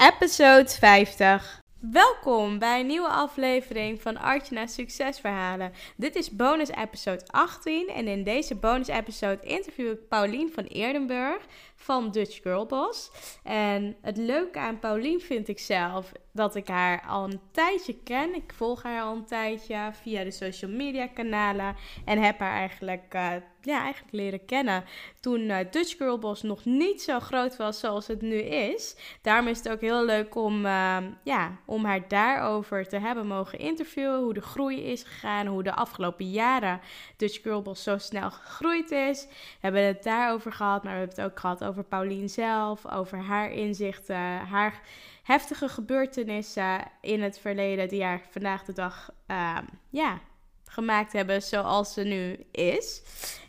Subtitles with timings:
[0.00, 1.60] episode 50.
[1.80, 5.72] Welkom bij een nieuwe aflevering van Artjana Succesverhalen.
[5.96, 11.42] Dit is bonus episode 18 en in deze bonus episode interview ik Paulien van Eerdenburg
[11.80, 13.10] van Dutch Girl Boss.
[13.42, 18.34] En het leuke aan Paulien vind ik zelf dat ik haar al een tijdje ken.
[18.34, 23.14] Ik volg haar al een tijdje via de social media kanalen en heb haar eigenlijk,
[23.14, 24.84] uh, ja, eigenlijk leren kennen
[25.20, 28.96] toen uh, Dutch Girl Boss nog niet zo groot was zoals het nu is.
[29.22, 33.58] Daarom is het ook heel leuk om, uh, ja, om haar daarover te hebben mogen
[33.58, 34.20] interviewen.
[34.20, 36.80] Hoe de groei is gegaan, hoe de afgelopen jaren
[37.16, 39.26] Dutch Girl Boss zo snel gegroeid is.
[39.26, 43.18] We hebben het daarover gehad, maar we hebben het ook gehad over Paulien zelf, over
[43.18, 44.80] haar inzichten, haar
[45.22, 49.58] heftige gebeurtenissen in het verleden die haar vandaag de dag uh,
[49.90, 50.20] ja,
[50.64, 53.02] gemaakt hebben zoals ze nu is.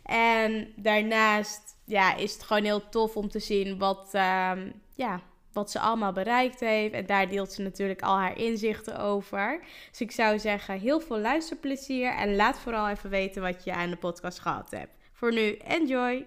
[0.04, 4.52] En daarnaast ja, is het gewoon heel tof om te zien wat, uh,
[4.94, 5.20] ja,
[5.52, 6.94] wat ze allemaal bereikt heeft.
[6.94, 9.64] En daar deelt ze natuurlijk al haar inzichten over.
[9.90, 12.14] Dus ik zou zeggen, heel veel luisterplezier.
[12.14, 14.96] En laat vooral even weten wat je aan de podcast gehad hebt.
[15.12, 16.26] Voor nu, enjoy!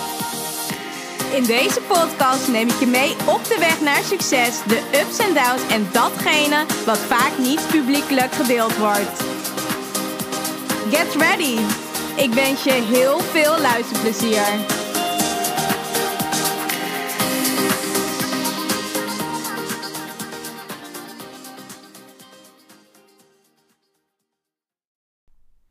[1.33, 5.33] In deze podcast neem ik je mee op de weg naar succes, de ups en
[5.33, 9.23] downs en datgene wat vaak niet publiekelijk gedeeld wordt.
[10.91, 11.57] Get ready!
[12.15, 14.79] Ik wens je heel veel luisterplezier.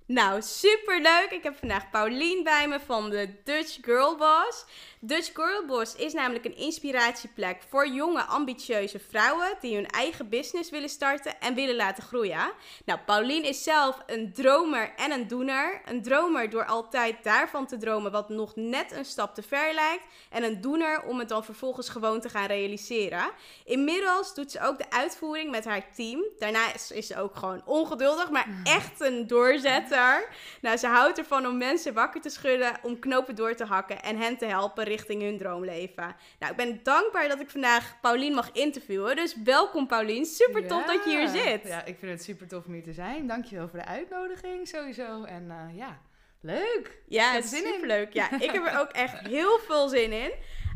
[0.06, 1.28] Nou, super leuk.
[1.30, 4.64] Ik heb vandaag Paulien bij me van de Dutch Girl Boss.
[5.02, 10.70] Dutch Girl Boss is namelijk een inspiratieplek voor jonge, ambitieuze vrouwen die hun eigen business
[10.70, 12.52] willen starten en willen laten groeien.
[12.84, 15.80] Nou, Paulien is zelf een dromer en een doener.
[15.84, 20.04] Een dromer door altijd daarvan te dromen wat nog net een stap te ver lijkt.
[20.30, 23.30] En een doener om het dan vervolgens gewoon te gaan realiseren.
[23.64, 26.24] Inmiddels doet ze ook de uitvoering met haar team.
[26.38, 30.28] Daarna is, is ze ook gewoon ongeduldig, maar echt een doorzetter.
[30.60, 34.16] Nou, ze houdt ervan om mensen wakker te schudden, om knopen door te hakken en
[34.16, 36.16] hen te helpen richting hun droomleven.
[36.38, 39.16] Nou, ik ben dankbaar dat ik vandaag Paulien mag interviewen.
[39.16, 40.24] Dus welkom Paulien.
[40.24, 41.68] Super tof dat je hier zit.
[41.68, 43.26] Ja, ik vind het super tof om hier te zijn.
[43.26, 45.24] Dankjewel voor de uitnodiging sowieso.
[45.24, 46.00] En uh, ja,
[46.40, 47.02] leuk.
[47.06, 48.12] Ja, het is super leuk.
[48.12, 50.32] Ja, ik heb er ook echt heel veel zin in.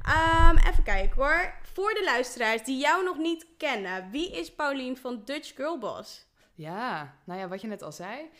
[0.08, 1.54] Um, even kijken hoor.
[1.72, 6.26] Voor de luisteraars die jou nog niet kennen, wie is Paulien van Dutch Girl Boss?
[6.54, 8.30] Ja, nou ja, wat je net al zei.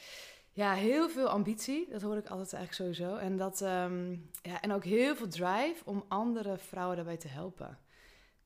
[0.57, 1.87] Ja, heel veel ambitie.
[1.91, 3.17] Dat hoor ik altijd eigenlijk sowieso.
[3.17, 7.79] En, dat, um, ja, en ook heel veel drive om andere vrouwen daarbij te helpen.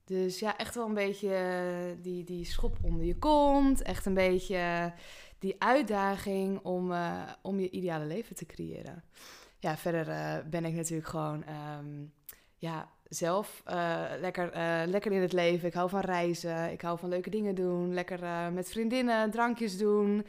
[0.04, 3.82] Dus ja, echt wel een beetje die, die schop onder je kont.
[3.82, 4.92] Echt een beetje
[5.38, 9.04] die uitdaging om, uh, om je ideale leven te creëren.
[9.58, 10.04] Ja, verder
[10.48, 11.44] ben ik natuurlijk gewoon
[11.78, 12.12] um,
[12.58, 14.50] ja, zelf uh, lekker,
[14.86, 15.68] lekker in het leven.
[15.68, 16.72] Ik hou van reizen.
[16.72, 17.94] Ik hou van leuke dingen doen.
[17.94, 20.26] Lekker met vriendinnen drankjes doen.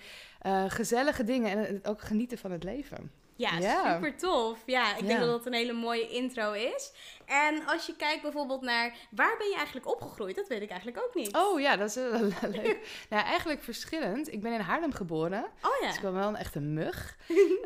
[0.67, 3.11] Gezellige dingen en ook genieten van het leven.
[3.39, 3.93] Ja, yeah.
[3.93, 4.63] super tof.
[4.65, 6.91] Ja, ik denk dat dat een hele mooie intro is.
[7.25, 11.03] En als je kijkt bijvoorbeeld naar waar ben je eigenlijk opgegroeid, dat weet ik eigenlijk
[11.03, 11.35] ook niet.
[11.35, 11.95] Oh ja, dat is
[12.61, 13.05] leuk.
[13.09, 14.33] nou, eigenlijk verschillend.
[14.33, 15.43] Ik ben in Haarlem geboren.
[15.43, 15.87] Oh ja.
[15.87, 17.17] Dus ik ben wel een echte mug.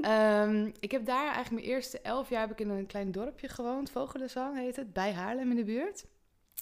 [0.02, 3.48] um, ik heb daar eigenlijk mijn eerste elf jaar heb ik in een klein dorpje
[3.48, 3.92] gewoond.
[3.92, 6.06] Vogelenzang heet het, bij Haarlem in de buurt.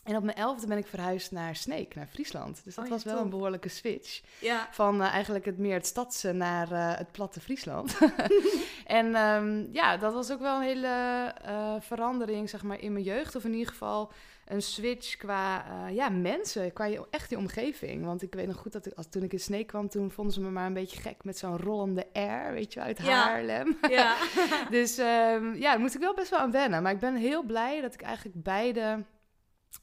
[0.04, 2.64] En op mijn elfde ben ik verhuisd naar Sneek, naar Friesland.
[2.64, 3.24] Dus dat oh, was wel top.
[3.24, 4.22] een behoorlijke switch.
[4.40, 4.68] Ja.
[4.72, 7.98] Van uh, eigenlijk het meer het stadse naar uh, het platte Friesland.
[8.86, 13.04] en um, ja, dat was ook wel een hele uh, verandering, zeg maar, in mijn
[13.04, 13.36] jeugd.
[13.36, 14.12] Of in ieder geval
[14.46, 18.06] een switch qua ja, mensen, qua je, echt die omgeving.
[18.06, 20.34] Want ik weet nog goed dat ik, als, toen ik in Sneek kwam, toen vonden
[20.34, 23.24] ze me maar een beetje gek met zo'n rollende R, weet je, uit Ja.
[23.24, 23.78] Haarlem.
[23.90, 24.16] Ja.
[24.70, 26.84] dus um, ja, daar moest ik wel best wel aan wennen.
[26.84, 29.04] Maar ik ben heel blij dat ik eigenlijk beide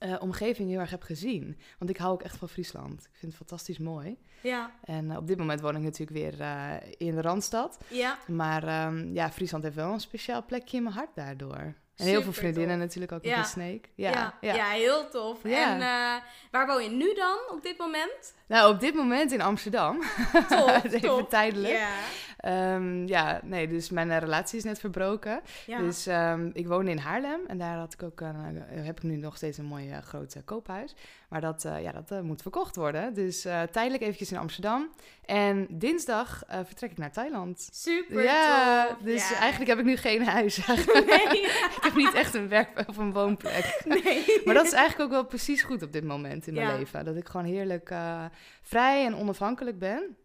[0.04, 1.58] uh, omgeving heel erg heb gezien.
[1.78, 3.00] Want ik hou ook echt van Friesland.
[3.04, 4.16] Ik vind het fantastisch mooi.
[4.42, 4.70] Ja.
[4.84, 7.78] En uh, op dit moment woon ik natuurlijk weer uh, in de Randstad.
[7.88, 8.18] Ja.
[8.26, 11.74] Maar um, ja, Friesland heeft wel een speciaal plekje in mijn hart daardoor.
[11.96, 12.84] En heel veel vriendinnen tof.
[12.84, 13.38] natuurlijk ook Ja.
[13.38, 13.80] in Snake.
[13.94, 14.54] Ja, Ja, ja.
[14.54, 14.70] ja.
[14.70, 15.44] heel tof.
[15.44, 16.16] En eh,
[16.50, 18.34] waar woon je nu dan op dit moment?
[18.48, 20.02] Nou, op dit moment in Amsterdam.
[20.48, 21.74] Tof, Even tijdelijk.
[21.74, 21.88] Ja.
[22.38, 25.40] Ehm, ja, nee, dus mijn eh, relatie is net verbroken.
[25.66, 25.78] Ja.
[25.78, 29.02] Dus ehm, ik woonde in Haarlem en daar had ik ook, een, eh, heb ik
[29.02, 30.94] nu nog steeds een mooi eh, groot eh, koophuis.
[31.28, 33.14] Maar dat, eh, ja, dat eh, moet verkocht worden.
[33.14, 34.88] Dus eh, tijdelijk eventjes in Amsterdam.
[35.24, 37.68] En dinsdag eh, vertrek ik naar Thailand.
[37.72, 40.56] Super ja, dus eigenlijk heb ik nu geen huis.
[40.66, 41.40] Nee,
[41.76, 43.80] ik heb niet echt een werk of een woonplek.
[43.84, 44.40] nee.
[44.44, 46.76] Maar dat is eigenlijk ook wel precies goed op dit moment in mijn Ja.
[46.76, 47.04] leven.
[47.04, 48.24] Dat ik gewoon heerlijk eh,
[48.62, 50.16] vrij en onafhankelijk ben.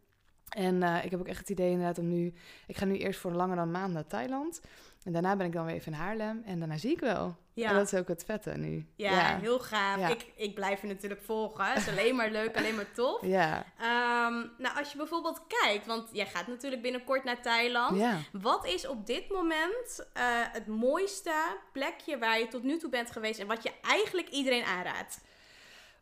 [0.49, 2.33] En eh, ik heb ook echt het idee inderdaad om nu...
[2.67, 4.61] Ik ga nu eerst voor langer dan een maand naar Thailand.
[5.03, 6.41] En daarna ben ik dan weer even in Haarlem.
[6.45, 7.35] En daarna zie ik wel.
[7.53, 7.69] Ja.
[7.69, 8.87] En dat is ook het vette nu.
[8.95, 9.99] Ja, heel gaaf.
[9.99, 10.07] Ja.
[10.07, 11.65] Ik, ik blijf je natuurlijk volgen.
[11.65, 13.21] Het is alleen maar leuk, alleen maar tof.
[13.33, 13.65] Ja.
[13.77, 17.97] Ehm, nou, als je bijvoorbeeld kijkt, want jij gaat natuurlijk binnenkort naar Thailand.
[17.97, 18.17] Ja.
[18.31, 21.33] Wat is op dit moment eh, het mooiste
[21.71, 25.21] plekje waar je tot nu toe bent geweest en wat je eigenlijk iedereen aanraadt?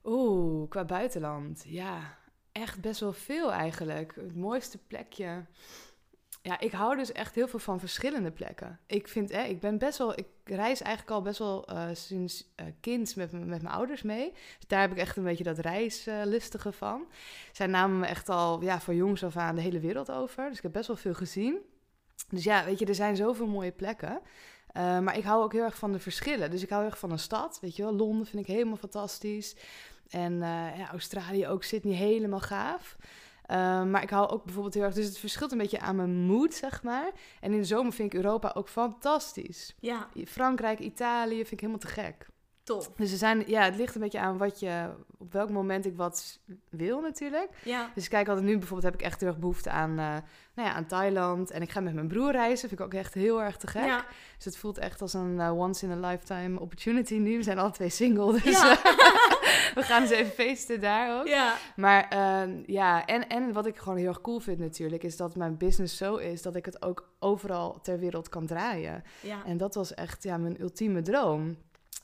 [0.03, 1.63] Oeh, qua buitenland.
[1.65, 2.17] Ja,
[2.51, 4.15] echt best wel veel eigenlijk.
[4.15, 5.45] Het mooiste plekje.
[6.43, 8.79] Ja, ik hou dus echt heel veel van verschillende plekken.
[8.87, 12.51] Ik vind, hè, ik ben best wel, ik reis eigenlijk al best wel eh, sinds
[12.55, 14.31] eh, kind met, met mijn ouders mee.
[14.31, 17.05] Dus daar heb ik echt een beetje dat reislustige van.
[17.51, 20.47] Zij namen me echt al, ja, van jongs af aan de hele wereld over.
[20.47, 21.57] Dus ik heb best wel veel gezien.
[22.29, 24.21] Dus ja, weet je, er zijn zoveel mooie plekken.
[24.67, 26.51] Eh, maar ik hou ook heel erg van de verschillen.
[26.51, 27.59] Dus ik hou heel erg van een stad.
[27.61, 29.55] Weet je wel, Londen vind ik helemaal fantastisch.
[30.11, 32.95] En eh, ja, Australië ook, Sydney helemaal gaaf.
[33.45, 34.93] Eh, maar ik hou ook bijvoorbeeld heel erg...
[34.93, 37.11] Dus het verschilt een beetje aan mijn mood, zeg maar.
[37.39, 39.75] En in de zomer vind ik Europa ook fantastisch.
[39.79, 42.27] Ja, Frankrijk, Italië vind ik helemaal te gek.
[42.63, 42.91] tof.
[42.95, 44.89] Dus er zijn, ja, het ligt een beetje aan wat je...
[45.17, 47.49] Op welk moment ik wat wil natuurlijk.
[47.63, 49.95] Ja, Dus ik kijk altijd nu bijvoorbeeld heb ik echt heel erg behoefte aan, eh,
[50.55, 51.51] nou ja, aan Thailand.
[51.51, 52.69] En ik ga met mijn broer reizen.
[52.69, 53.85] Vind ik ook echt heel erg te gek.
[53.85, 54.05] ja.
[54.35, 57.37] Dus het voelt echt als een eh, once in a lifetime opportunity nu.
[57.37, 58.77] We zijn alle twee single, dus Ja.
[59.75, 61.27] we gaan eens even feesten daar ook.
[61.27, 61.55] ja.
[61.75, 65.03] Maar ehm, ja, en, en wat ik gewoon heel erg cool vind natuurlijk...
[65.03, 69.03] is dat mijn business zo is dat ik het ook overal ter wereld kan draaien.
[69.21, 69.45] ja.
[69.45, 71.57] En dat was echt ja, mijn ultieme droom.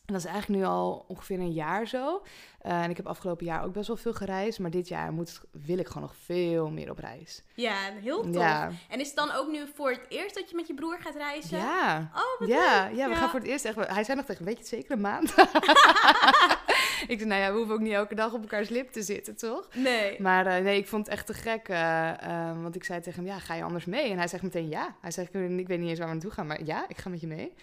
[0.05, 2.21] En dat is eigenlijk nu al ongeveer een jaar zo.
[2.59, 4.59] Eh, en ik heb afgelopen jaar ook best wel veel gereisd.
[4.59, 7.43] Maar dit jaar moet, wil ik gewoon nog veel meer op reis.
[7.53, 8.35] Ja, heel tof.
[8.41, 10.97] Ja, En is het dan ook nu voor het eerst dat je met je broer
[10.99, 11.57] gaat reizen?
[11.57, 12.11] ja.
[12.15, 12.97] Oh, wat Ja, leuk.
[12.97, 13.75] ja, we gaan voor het eerst echt...
[13.87, 15.33] Hij zei nog tegen, weet je het zeker, een maand?
[17.07, 19.35] ik zei, nou ja, we hoeven ook niet elke dag op elkaars lip te zitten,
[19.35, 19.67] toch?
[19.75, 20.21] Nee.
[20.21, 21.67] Maar eh, nee, ik vond het echt te gek.
[21.67, 24.11] eh, eh, want ik zei tegen hem, ja, ga je anders mee?
[24.11, 24.95] En hij zegt meteen ja.
[25.01, 27.21] Hij zegt, ik weet niet eens waar we naartoe gaan, maar ja, ik ga met
[27.21, 27.53] je mee.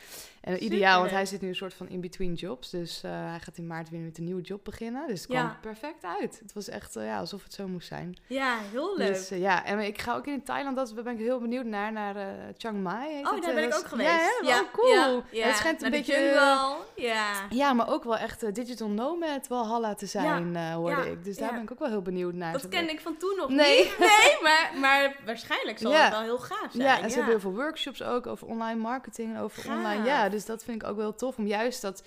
[0.44, 2.70] En Super ideaal, want hij zit nu een soort van in-between jobs.
[2.70, 5.06] Dus eh, hij gaat in maart weer met een nieuwe job beginnen.
[5.06, 5.40] Dus het Ja.
[5.40, 6.38] kwam perfect uit.
[6.42, 8.16] Het was echt eh, ja, alsof het zo moest zijn.
[8.26, 9.06] Ja, heel leuk.
[9.06, 11.92] Dus eh, ja, en ik ga ook in Thailand, dat ben ik heel benieuwd naar,
[11.92, 12.26] naar eh,
[12.56, 13.12] Chiang Mai.
[13.14, 14.08] heet oh, het, daar eh, ben ik ook geweest.
[14.42, 14.60] Ja, hè?
[14.60, 15.22] oh, cool.
[15.30, 15.46] Ja.
[15.46, 16.82] Het schijnt een Naar beetje...
[16.96, 17.32] Ja.
[17.50, 21.24] Ja, maar ook wel echt eh, digital nomad Walhalla te zijn, eh, hoorde ik.
[21.24, 22.52] Dus daar ben ik ook wel heel benieuwd naar.
[22.52, 23.78] Dat kende ik van toen nog Nee.
[23.82, 23.96] niet.
[24.24, 26.82] Nee, maar, maar waarschijnlijk zal het wel heel gaaf zijn.
[26.82, 29.76] Ja, en ze hebben heel veel workshops ook over online marketing, over Gaaf.
[29.76, 30.04] online.
[30.04, 32.02] Ja, dus dat vind ik ook wel tof om juist dat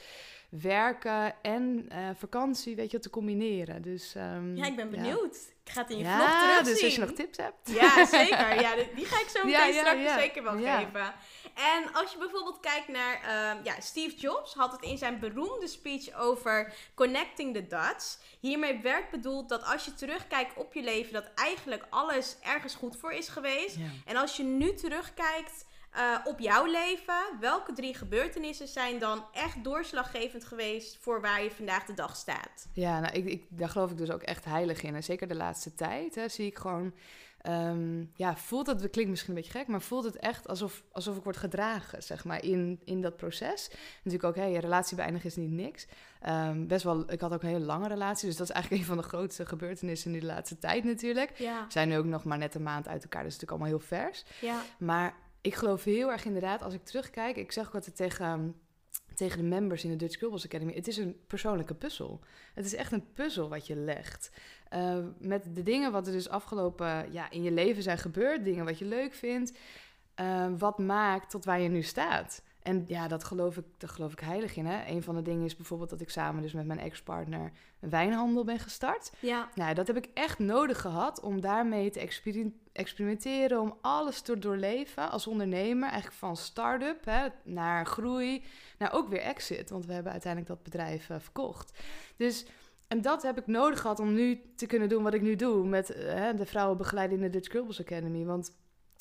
[0.50, 3.82] werken en eh, vakantie, weet je, te combineren.
[3.82, 5.36] Dus, ehm, Ja, ik ben benieuwd.
[5.64, 6.74] Ik ga het in je Ja, vlog terugzien.
[6.74, 7.70] dus als je nog tips hebt.
[7.70, 8.62] Ja, zeker.
[8.62, 11.14] Ja, die ga ik zo meteen Ja, straks zeker wel geven.
[11.54, 13.16] En als je bijvoorbeeld kijkt naar...
[13.22, 18.20] ehm, ja, Steve Jobs had het in zijn beroemde speech over connecting the dots.
[18.40, 21.14] Hiermee werd bedoeld dat als je terugkijkt op je leven...
[21.14, 23.78] dat eigenlijk alles ergens goed voor is geweest.
[24.06, 25.66] En als je nu terugkijkt
[25.98, 27.24] eh, op jouw leven...
[27.40, 30.98] welke drie gebeurtenissen zijn dan echt doorslaggevend geweest...
[31.02, 32.68] voor waar je vandaag de dag staat?
[32.74, 34.96] Ja, nou, ik, ik, daar geloof ik dus ook echt heilig in.
[34.96, 36.94] En zeker de laatste tijd hè, zie ik gewoon...
[37.42, 41.18] ehm, ja, voelt het, klinkt misschien een beetje gek, maar voelt het echt alsof, alsof
[41.18, 43.70] ik word gedragen, zeg maar, in, in dat proces.
[44.04, 45.88] Natuurlijk ook, hé, je relatie beëindigen is niet niks.
[46.22, 48.88] Ehm, best wel, ik had ook een hele lange relatie, dus dat is eigenlijk een
[48.88, 51.38] van de grootste gebeurtenissen in de laatste tijd natuurlijk.
[51.38, 53.50] Ja, We zijn nu ook nog maar net een maand uit elkaar, dus het is
[53.50, 54.26] natuurlijk allemaal heel vers.
[54.42, 55.14] ja, Maar
[55.48, 58.50] ik geloof heel erg inderdaad, als ik terugkijk, ik zeg ook altijd tegen, ehm,
[59.16, 62.20] tegen de members in de Dutch Girls Academy, het is een persoonlijke puzzel.
[62.54, 64.32] Het is echt een puzzel wat je legt.
[64.74, 68.66] Uh, met de dingen wat er dus afgelopen ja, in je leven zijn gebeurd, dingen
[68.66, 69.58] wat je leuk vindt,
[70.22, 72.42] uh, wat maakt tot waar je nu staat.
[72.68, 74.66] En ja, dat geloof ik, daar geloof ik heilig in.
[74.66, 74.92] Hè?
[74.92, 78.44] Een van de dingen is bijvoorbeeld dat ik samen dus met mijn ex-partner een wijnhandel
[78.44, 79.12] ben gestart.
[79.20, 79.50] ja.
[79.56, 84.40] Nou, dat heb ik echt nodig gehad om daarmee te experi- experimenteren, om alles te
[84.40, 85.90] doorleven als ondernemer.
[85.90, 88.44] Eigenlijk van start-up hè, naar groei,
[88.78, 89.70] naar ook weer exit.
[89.70, 91.80] Want we hebben uiteindelijk dat bedrijf uh, verkocht.
[92.18, 92.46] Dus,
[92.88, 95.68] en dat heb ik nodig gehad om nu te kunnen doen wat ik nu doe
[95.68, 98.26] met uh, de vrouwen begeleiden in de Dutch Girls Academy.
[98.26, 98.56] Want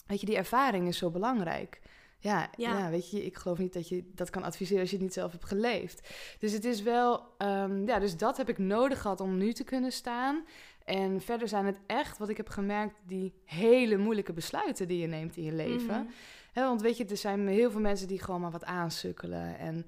[0.07, 1.81] weet je, die ervaring is zo belangrijk.
[2.27, 2.79] Ja, Ja.
[2.79, 2.91] ja.
[2.91, 5.33] weet je, ik geloof niet dat je dat kan adviseren als je het niet zelf
[5.33, 6.09] hebt geleefd.
[6.39, 9.65] Dus het is wel, ehm, ja, dus dat heb ik nodig gehad om nu te
[9.65, 10.45] kunnen staan.
[10.85, 15.07] En verder zijn het echt, wat ik heb gemerkt, die hele moeilijke besluiten die je
[15.07, 16.09] neemt in je leven.
[16.53, 19.59] Hè, want weet je, er zijn heel veel mensen die gewoon maar wat aansukkelen.
[19.59, 19.87] En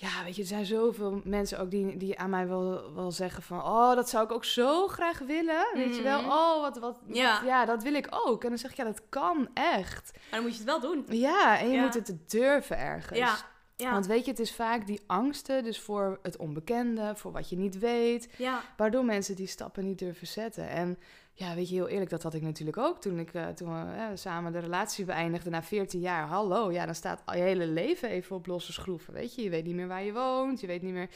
[0.00, 3.42] ja, weet je, er zijn zoveel mensen ook die, die aan mij wel, wel zeggen
[3.42, 3.58] van...
[3.62, 5.66] Oh, dat zou ik ook zo graag willen.
[5.74, 6.20] Weet je wel?
[6.20, 6.30] Mhm.
[6.30, 7.42] Oh, wat, wat, wat- Ja.
[7.44, 7.64] ja.
[7.64, 8.42] dat wil ik ook.
[8.42, 10.10] En dan zeg ik, ja, dat kan echt.
[10.12, 11.04] Maar dan moet je het wel doen.
[11.08, 11.82] Ja, en je Ja.
[11.82, 13.18] moet het durven ergens.
[13.18, 13.36] Ja.
[13.76, 13.92] Ja.
[13.92, 17.56] Want weet je, het is vaak die angsten, dus voor het onbekende, voor wat je
[17.56, 18.62] niet weet, ja.
[18.76, 20.68] waardoor mensen die stappen niet durven zetten.
[20.68, 20.98] En
[21.40, 23.92] ja, weet je, heel eerlijk, dat had ik natuurlijk ook toen ik eh, toen we
[23.92, 26.26] eh, samen de relatie beëindigden na 14 jaar.
[26.26, 29.42] Hallo, ja, dan staat al je hele leven even op losse schroeven, weet je.
[29.42, 31.08] Je weet niet meer waar je woont, je weet niet meer,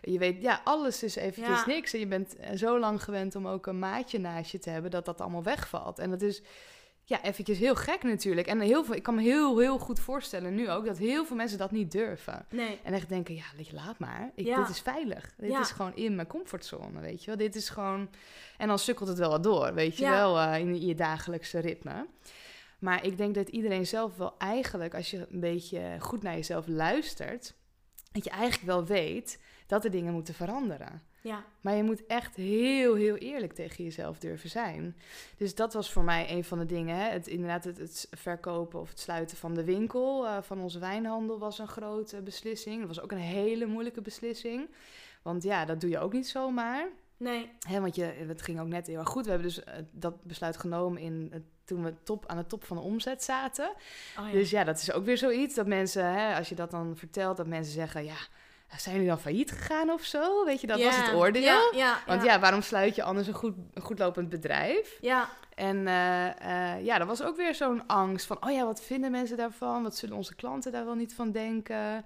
[0.00, 1.66] je weet, ja, alles is eventjes Ja.
[1.66, 1.92] niks.
[1.92, 4.90] En je bent eh, zo lang gewend om ook een maatje naast je te hebben,
[4.90, 5.98] dat dat allemaal wegvalt.
[5.98, 6.42] En dat is
[7.04, 8.46] ja, eventjes heel gek natuurlijk.
[8.46, 11.36] En heel veel, ik kan me heel, heel goed voorstellen nu ook dat heel veel
[11.36, 12.46] mensen dat niet durven.
[12.50, 12.80] Nee.
[12.82, 14.30] En echt denken, ja, weet je, laat maar.
[14.34, 14.56] Ik, Ja.
[14.56, 15.32] Dit is veilig.
[15.36, 15.60] Dit Ja.
[15.60, 17.36] is gewoon in mijn comfortzone, weet je wel.
[17.36, 18.08] Dit is gewoon...
[18.58, 20.10] En dan sukkelt het wel wat door, weet je Ja.
[20.12, 22.06] wel, eh, in je dagelijkse ritme.
[22.78, 26.66] Maar ik denk dat iedereen zelf wel eigenlijk, als je een beetje goed naar jezelf
[26.66, 27.54] luistert...
[28.12, 31.02] dat je eigenlijk wel weet dat er dingen moeten veranderen.
[31.22, 31.44] Ja.
[31.60, 34.96] Maar je moet echt heel, heel eerlijk tegen jezelf durven zijn.
[35.36, 36.96] Dus dat was voor mij een van de dingen.
[36.96, 37.08] Hè?
[37.10, 41.38] Het, inderdaad, het, het verkopen of het sluiten van de winkel eh, van onze wijnhandel
[41.38, 42.78] was een grote beslissing.
[42.78, 44.68] Dat was ook een hele moeilijke beslissing.
[45.22, 46.88] Want ja, dat doe je ook niet zomaar.
[47.16, 47.50] Nee.
[47.68, 49.24] Hè, want je, het ging ook net heel erg goed.
[49.24, 52.64] We hebben dus eh, dat besluit genomen in, het- toen we top, aan de top
[52.64, 53.68] van de omzet zaten.
[54.18, 54.32] Oh, ja.
[54.32, 57.36] Dus ja, dat is ook weer zoiets dat mensen, hè, als je dat dan vertelt,
[57.36, 58.16] dat mensen zeggen: Ja,
[58.80, 60.44] zijn jullie dan failliet gegaan of zo?
[60.44, 61.42] Weet je, dat was het oordeel.
[61.42, 62.40] Ja, ja, Want ja.
[62.40, 64.98] waarom sluit je anders een goed, een goed lopend bedrijf?
[65.00, 65.28] Ja.
[65.54, 69.36] En eh, ja, dat was ook weer zo'n angst van, oh ja, wat vinden mensen
[69.36, 69.82] daarvan?
[69.82, 72.04] Wat zullen onze klanten daar wel niet van denken?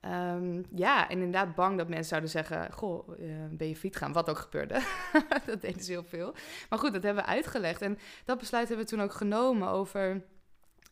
[0.00, 4.12] Ehm, ja, en inderdaad bang dat mensen zouden zeggen, goh, eh, ben je fiets gaan?
[4.12, 4.80] Wat ook gebeurde.
[5.46, 6.34] dat deden ze heel veel.
[6.68, 7.82] Maar goed, dat hebben we uitgelegd.
[7.82, 10.22] En dat besluit hebben we toen ook genomen over,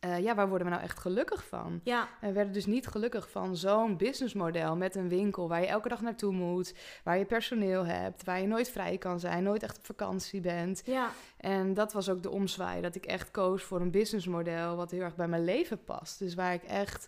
[0.05, 1.79] eh, ja, waar worden we nou echt gelukkig van?
[1.83, 2.09] Ja.
[2.21, 5.89] En we werden dus niet gelukkig van zo'n businessmodel met een winkel waar je elke
[5.89, 9.77] dag naartoe moet, waar je personeel hebt, waar je nooit vrij kan zijn, nooit echt
[9.77, 10.81] op vakantie bent.
[10.85, 11.09] Ja.
[11.37, 15.01] En dat was ook de omzwaai, dat ik echt koos voor een businessmodel wat heel
[15.01, 16.19] erg bij mijn leven past.
[16.19, 17.07] Dus waar ik echt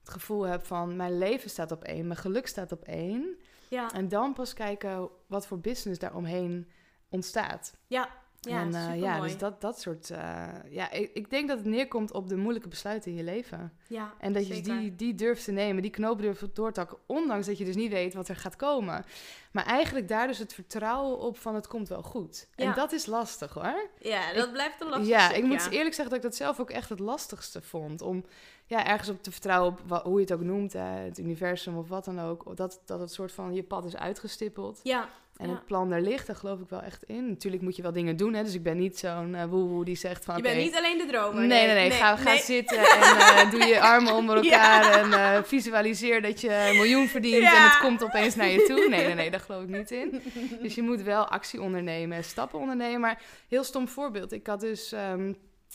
[0.00, 3.38] het gevoel heb van mijn leven staat op één, mijn geluk staat op één.
[3.68, 3.92] Ja.
[3.92, 6.70] En dan pas kijken wat voor business daaromheen
[7.08, 7.74] ontstaat.
[7.86, 8.08] Ja.
[8.44, 10.10] Ja, en eh, ja, dus dat, dat soort.
[10.10, 13.72] eh, ja, ik, ik denk dat het neerkomt op de moeilijke besluiten in je leven.
[13.88, 14.78] Ja, En dat je zeker.
[14.78, 17.76] die, die durft te nemen, die knoop durft door te hakken, ondanks dat je dus
[17.76, 19.04] niet weet wat er gaat komen.
[19.52, 22.48] Maar eigenlijk daar dus het vertrouwen op van het komt wel goed.
[22.54, 22.64] Ja.
[22.64, 23.88] En dat is lastig hoor.
[23.98, 26.70] Ja, dat blijft een lastig ja, ik moet eerlijk zeggen dat ik dat zelf ook
[26.70, 28.02] echt het lastigste vond.
[28.02, 28.24] Om
[28.66, 31.88] ja, ergens op te vertrouwen op hoe je het ook noemt, hè, het universum of
[31.88, 32.56] wat dan ook.
[32.56, 34.80] Dat, dat het soort van je pad is uitgestippeld.
[34.82, 35.54] Ja, En ja.
[35.54, 37.28] het plan er ligt, daar geloof ik wel echt in.
[37.28, 38.42] Natuurlijk moet je wel dingen doen, hè.
[38.42, 40.36] Dus ik ben niet zo'n eh woehoe die zegt van...
[40.36, 41.46] je bent niet alleen de dromer.
[41.46, 41.90] Nee, nee, nee.
[41.90, 42.42] Ga, ga nee.
[42.42, 47.08] zitten en eh, doe je armen onder elkaar en eh, visualiseer dat je een miljoen
[47.08, 47.56] verdient Ja.
[47.56, 48.88] en het komt opeens naar je toe.
[48.88, 50.22] Nee, nee, nee, daar geloof ik niet in.
[50.62, 53.00] Dus je moet wel actie ondernemen en stappen ondernemen.
[53.00, 54.32] Maar heel stom voorbeeld.
[54.32, 55.32] Ik had dus, ehm,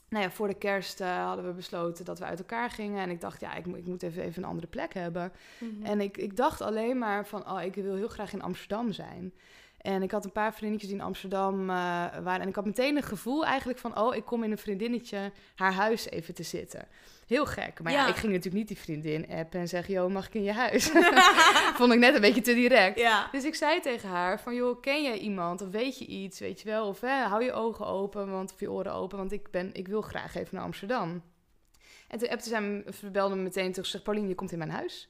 [0.10, 3.02] nou ja, voor de kerst eh, hadden we besloten dat we uit elkaar gingen.
[3.04, 5.32] En ik dacht, ja, ik, moet- ik moet even, even een andere plek hebben.
[5.60, 5.86] Mhm.
[5.86, 9.34] En ik, ik dacht alleen maar van, oh, ik wil heel graag in Amsterdam zijn.
[9.82, 11.76] En ik had een paar vriendinnetjes die in Amsterdam eh,
[12.24, 12.42] waren.
[12.42, 15.74] En ik had meteen een gevoel eigenlijk van, oh, ik kom in een vriendinnetje haar
[15.74, 16.88] huis even te zitten.
[17.30, 17.80] Heel gek.
[17.84, 18.08] Maar ja, Ja.
[18.08, 20.90] ik ging natuurlijk niet die vriendin appen en zeggen, joh, mag ik in je huis?
[21.78, 23.00] Vond ik net een beetje te direct.
[23.00, 23.28] Ja.
[23.32, 26.62] Dus ik zei tegen haar van, joh, ken jij iemand of weet je iets, weet
[26.62, 26.88] je wel?
[26.88, 29.88] Of hè, hou je ogen open want, of je oren open, want ik, ben, ik
[29.88, 31.24] wil graag even naar Amsterdam.
[32.08, 34.72] En toen appte zij me, belde me meteen terug, zegt Paulien, je komt in mijn
[34.72, 35.10] huis.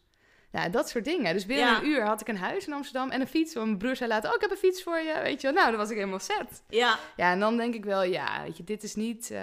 [0.51, 1.33] Ja, dat soort dingen.
[1.33, 1.77] Dus binnen Ja.
[1.77, 3.53] een uur had ik een huis in Amsterdam en een fiets.
[3.53, 5.55] Want mijn broer zei later, oh, ik heb een fiets voor je, weet je wel.
[5.55, 6.63] Nou, dan was ik helemaal set.
[6.69, 6.99] Ja.
[7.15, 9.31] Ja, en dan denk ik wel, ja, weet je, dit is niet...
[9.31, 9.41] eh,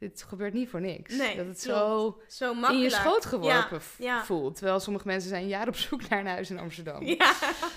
[0.00, 1.14] dit gebeurt niet voor niks.
[1.14, 2.72] Nee, dat het zo Zo makkelijk.
[2.72, 4.24] in je schoot geworpen ja.
[4.24, 4.56] voelt.
[4.56, 7.04] Terwijl sommige mensen zijn jaar op zoek naar een huis in Amsterdam.
[7.04, 7.32] Ja.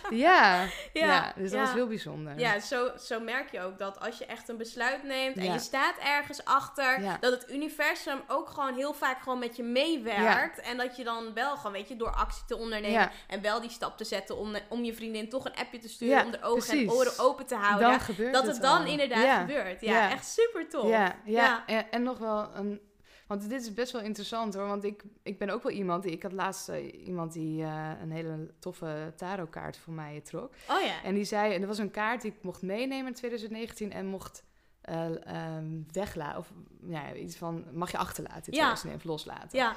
[0.09, 1.33] Ja, Ja.
[1.35, 2.39] dus dat was heel bijzonder.
[2.39, 5.59] Ja, zo, zo merk je ook dat als je echt een besluit neemt en je
[5.59, 10.59] staat ergens achter, dat het universum ook gewoon heel vaak gewoon met je meewerkt.
[10.59, 13.69] En dat je dan wel gewoon, weet je, door actie te ondernemen en wel die
[13.69, 16.67] stap te zetten om, om je vriendin toch een appje te sturen, om de ogen
[16.67, 16.87] precies.
[16.87, 18.31] en oren open te houden.
[18.31, 18.85] dat het dan al.
[18.85, 19.81] inderdaad gebeurt.
[19.81, 20.89] Ja, echt super tof.
[20.89, 21.63] Ja, ja, Ja.
[21.65, 22.81] En, en nog wel een.
[23.27, 24.67] Want dit is best wel interessant hoor.
[24.67, 26.03] Want ik, ik ben ook wel iemand.
[26.03, 30.53] Die, ik had laatst eh, iemand die eh, een hele toffe tarotkaart voor mij trok.
[30.69, 31.03] Oh ja.
[31.03, 31.53] En die zei.
[31.53, 33.91] En dat was een kaart die ik mocht meenemen in 2019.
[33.91, 34.43] En mocht
[34.81, 36.39] eh ehm, weglaten.
[36.39, 36.51] Of
[36.87, 38.73] ja, iets van mag je achterlaten in Ja.
[38.73, 39.59] 2009 of loslaten.
[39.59, 39.75] Ja.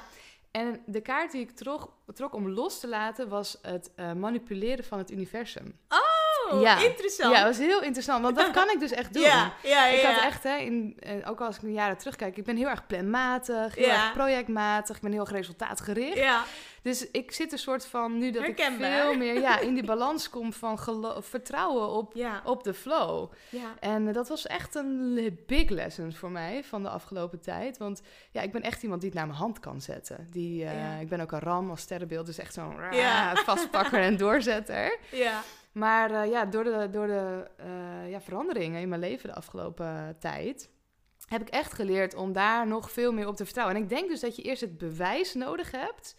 [0.51, 4.97] En de kaart die ik trok, trok om los te laten was het manipuleren van
[4.97, 5.65] het universum.
[5.89, 5.97] Oh,
[6.55, 6.77] Ja.
[6.83, 7.33] interessant.
[7.33, 9.23] Ja, dat was heel interessant, want dat kan ik dus echt doen.
[9.23, 9.97] Ja, ja, ja.
[9.97, 12.67] Ik had echt, hè, in, eh, ook als ik een jaren terugkijk, ik ben heel
[12.69, 16.17] erg planmatig, heel erg projectmatig, ik ben heel erg resultaatgericht.
[16.17, 16.43] Ja,
[16.81, 18.91] Dus ik zit een soort van, nu dat Herkenbaar.
[18.97, 20.79] ik veel meer ja, in die balans kom van
[21.19, 23.31] vertrouwen op, ja, op de flow.
[23.49, 23.73] ja.
[23.79, 27.77] En eh, dat was echt een big lesson voor mij van de afgelopen tijd.
[27.77, 28.01] Want
[28.31, 30.27] ja, ik ben echt iemand die het naar mijn hand kan zetten.
[30.31, 30.95] Die, eh, Ja.
[30.95, 33.35] Ik ben ook een ram als sterrenbeeld, dus echt zo'n Ja.
[33.35, 34.97] vastpakker en doorzetter.
[35.11, 35.41] ja.
[35.77, 40.15] Maar eh, ja, door de, door de eh, ja, veranderingen in mijn leven de afgelopen
[40.19, 40.69] tijd...
[41.25, 43.75] heb ik echt geleerd om daar nog veel meer op te vertrouwen.
[43.77, 46.15] En ik denk dus dat je eerst het bewijs nodig hebt...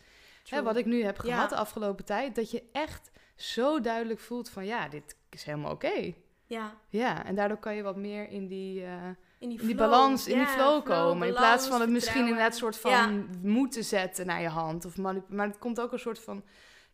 [0.48, 1.22] Hè, wat ik nu heb Ja.
[1.22, 2.34] gehad de afgelopen tijd...
[2.34, 4.66] dat je echt zo duidelijk voelt van...
[4.66, 6.12] ja, dit is helemaal oké.
[6.44, 8.92] Ja, Ja, en daardoor kan je wat meer in die, eh,
[9.38, 11.28] in die, in balans, in Ja, die flow komen.
[11.28, 12.28] in plaats van het misschien vertrouwen.
[12.28, 13.24] inderdaad soort van Ja.
[13.42, 14.84] moeten zetten naar je hand.
[14.84, 16.42] Of maar het komt ook een soort van...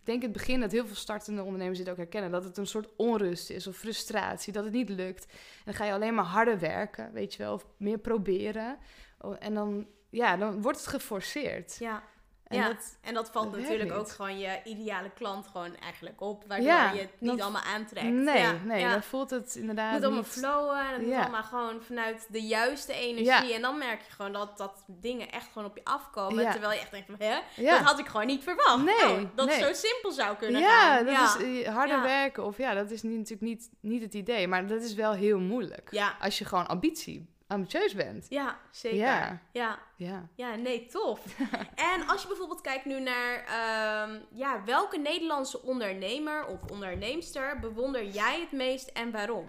[0.04, 2.30] Denk in het begin dat heel veel startende ondernemers dit ook herkennen.
[2.30, 5.24] Dat het een soort onrust is of frustratie, dat het niet lukt.
[5.24, 7.52] En dan ga je alleen maar harder werken, weet je wel.
[7.52, 8.78] Of meer proberen.
[9.18, 11.76] Oh, En dan, ja, dan wordt het geforceerd.
[11.78, 12.02] Ja,
[12.44, 12.68] En ja.
[12.68, 16.44] dat, en dat valt dat natuurlijk ook gewoon je ideale klant gewoon eigenlijk op.
[16.48, 18.06] Waardoor Ja, je het niet allemaal aantrekt.
[18.06, 18.90] nee, ja, nee, ja.
[18.90, 20.32] dan voelt het inderdaad Het moet allemaal niet...
[20.32, 23.54] flowen en het moet allemaal gewoon vanuit de juiste energie.
[23.54, 26.50] En dan merk je gewoon dat, dat dingen echt gewoon op je afkomen.
[26.50, 27.78] Terwijl je echt denkt van, hè, Ja.
[27.78, 28.84] dat had ik gewoon niet verwacht.
[28.84, 29.56] Nee, Oh, dat nee.
[29.62, 31.04] het zo simpel zou kunnen ja, gaan.
[31.04, 32.44] dat ja, is eh, harder werken.
[32.44, 34.48] Of ja, dat is niet, natuurlijk niet, niet het idee.
[34.48, 35.88] Maar dat is wel heel moeilijk.
[35.90, 38.26] ja, Als je gewoon ambitie, ambitieus bent.
[38.28, 38.98] ja, zeker.
[38.98, 39.40] Ja.
[39.52, 39.78] ja.
[39.96, 40.28] Ja.
[40.34, 41.38] Ja, nee, tof.
[41.92, 48.06] en als je bijvoorbeeld kijkt nu naar ehm, ja, welke Nederlandse ondernemer of onderneemster bewonder
[48.06, 49.46] jij het meest en waarom?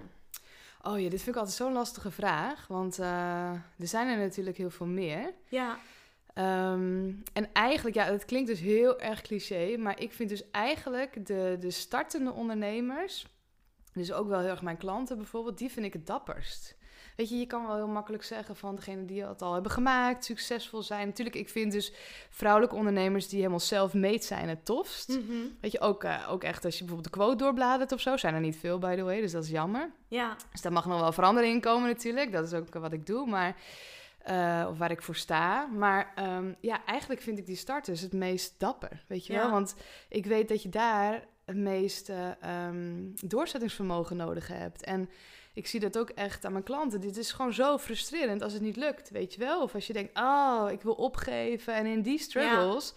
[0.82, 2.68] Oh ja, dit vind ik altijd zo'n lastige vraag.
[2.68, 5.34] Want eh, er zijn er natuurlijk heel veel meer.
[5.50, 5.78] Ja,
[6.36, 9.78] Ehm, en eigenlijk, ja, het klinkt dus heel erg cliché.
[9.78, 13.26] Maar ik vind dus eigenlijk de, de startende ondernemers...
[13.94, 16.78] Dus ook wel heel erg mijn klanten bijvoorbeeld, die vind ik het dapperst.
[17.16, 20.26] Weet je, je kan wel heel makkelijk zeggen van degene die het al hebben gemaakt,
[20.26, 21.08] succesvol zijn.
[21.08, 21.94] Natuurlijk, ik vind dus
[22.30, 25.10] vrouwelijke ondernemers die helemaal self-made zijn het tofst.
[25.10, 25.38] Mhm.
[25.62, 28.34] Weet je, ook, eh, ook echt als je bijvoorbeeld de quote doorbladert of zo, zijn
[28.34, 29.92] er niet veel, by the way, dus dat is jammer.
[30.08, 33.06] ja, Dus daar mag nog wel verandering in komen natuurlijk, dat is ook wat ik
[33.06, 33.56] doe, maar,
[34.20, 35.66] eh, of waar ik voor sta.
[35.66, 39.40] Maar ehm, ja, eigenlijk vind ik die starters het meest dapper, weet je Ja.
[39.40, 39.52] wel.
[39.52, 39.76] Want
[40.10, 44.84] ik weet dat je daar het meeste ehm, doorzettingsvermogen nodig hebt.
[44.84, 45.10] En
[45.56, 47.02] ik zie dat ook echt aan mijn klanten.
[47.02, 49.62] Dit is gewoon zo frustrerend als het niet lukt, weet je wel.
[49.62, 51.74] Of als je denkt, oh, ik wil opgeven.
[51.74, 52.94] En in die struggles,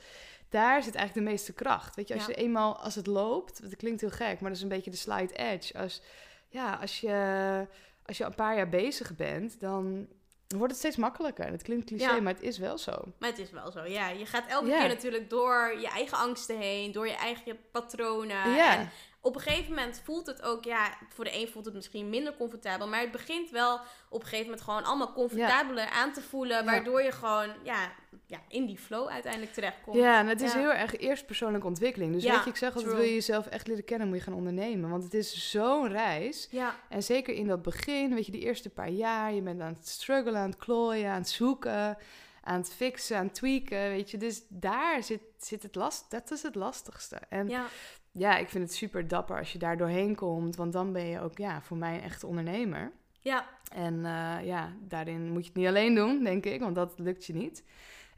[0.49, 1.97] daar zit eigenlijk de meeste kracht.
[1.97, 2.29] Weet je, als Ja.
[2.29, 4.97] je eenmaal, als het loopt, dat klinkt heel gek, maar dat is een beetje de
[4.97, 5.79] slide edge.
[5.79, 6.03] Als,
[6.49, 7.67] ja, als je,
[8.07, 10.07] als je een paar jaar bezig bent, dan
[10.49, 11.51] wordt het steeds makkelijker.
[11.51, 12.21] Dat klinkt cliché, Ja.
[12.21, 12.93] maar het is wel zo.
[13.19, 13.85] maar het is wel zo.
[13.85, 14.79] Ja, je gaat elke Ja.
[14.79, 18.51] keer natuurlijk door je eigen angsten heen, door je eigen patronen.
[18.51, 18.91] ja, En
[19.29, 22.37] op een gegeven moment voelt het ook, ja, voor de een voelt het misschien minder
[22.37, 26.57] comfortabel, maar het begint wel op een gegeven moment gewoon allemaal comfortabeler aan te voelen,
[26.57, 26.65] Ja.
[26.65, 27.93] waardoor je gewoon, ja,
[28.27, 29.97] ja, in die flow uiteindelijk terechtkomt.
[29.97, 30.59] ja, en het is Ja.
[30.59, 32.13] heel erg eerst persoonlijke ontwikkeling.
[32.13, 34.23] Dus Ja, weet je, ik zeg altijd, wil je jezelf echt leren kennen, moet je
[34.23, 34.91] gaan ondernemen.
[34.91, 36.49] Want het is zo'n reis.
[36.51, 39.75] Ja, En zeker in dat begin, weet je, die eerste paar jaar, je bent aan
[39.75, 41.99] het struggelen, aan het klooien, aan het zoeken,
[42.43, 44.17] aan het fixen, aan het tweaken, weet je.
[44.17, 47.17] Dus daar zit, zit het last, dat is het lastigste.
[47.29, 47.67] En ja.
[48.13, 51.21] Ja, ik vind het super dapper als je daar doorheen komt, want dan ben je
[51.21, 52.93] ook, ja, voor mij een echte ondernemer.
[53.21, 56.99] ja, En eh, ja, daarin moet je het niet alleen doen, denk ik, want dat
[56.99, 57.65] lukt je niet.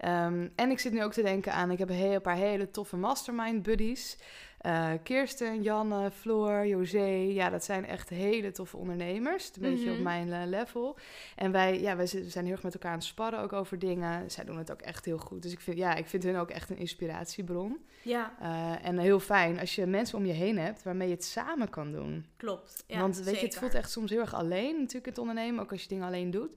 [0.00, 2.36] Ehm, en ik zit nu ook te denken aan, ik heb een, heel, een paar
[2.36, 4.18] hele toffe mastermind buddies.
[4.60, 7.04] Eh, Kirsten, Janne, Floor, José.
[7.28, 9.50] Ja, dat zijn echt hele toffe ondernemers.
[9.54, 9.96] Een beetje Mhm.
[9.96, 10.96] op mijn eh, level.
[11.36, 13.78] En wij, ja, wij zi- zijn heel erg met elkaar aan het sparren ook over
[13.78, 14.30] dingen.
[14.30, 15.42] Zij doen het ook echt heel goed.
[15.42, 17.78] Dus ik vind, ja, ik vind hun ook echt een inspiratiebron.
[18.02, 21.24] ja, Eh, en heel fijn als je mensen om je heen hebt waarmee je het
[21.24, 22.26] samen kan doen.
[22.36, 22.84] klopt.
[22.86, 25.70] Ja, Want weet je, het voelt echt soms heel erg alleen natuurlijk het ondernemen, ook
[25.72, 26.50] als je dingen alleen doet.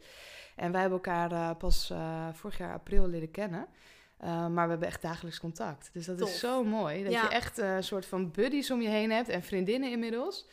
[0.56, 1.94] En wij hebben elkaar pas
[2.34, 3.68] vorig jaar april leren kennen.
[4.18, 5.90] Eh, maar we hebben echt dagelijks contact.
[5.94, 6.30] Dus dat Tof.
[6.30, 7.04] is zo mooi.
[7.04, 7.22] Dat Ja.
[7.22, 10.48] je echt eh, een soort van buddies om je heen hebt en vriendinnen inmiddels.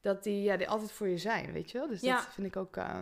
[0.00, 1.88] Dat die, ja, die altijd voor je zijn, weet je wel.
[1.88, 2.16] Dus Ja.
[2.16, 2.98] dat vind ik ook eh,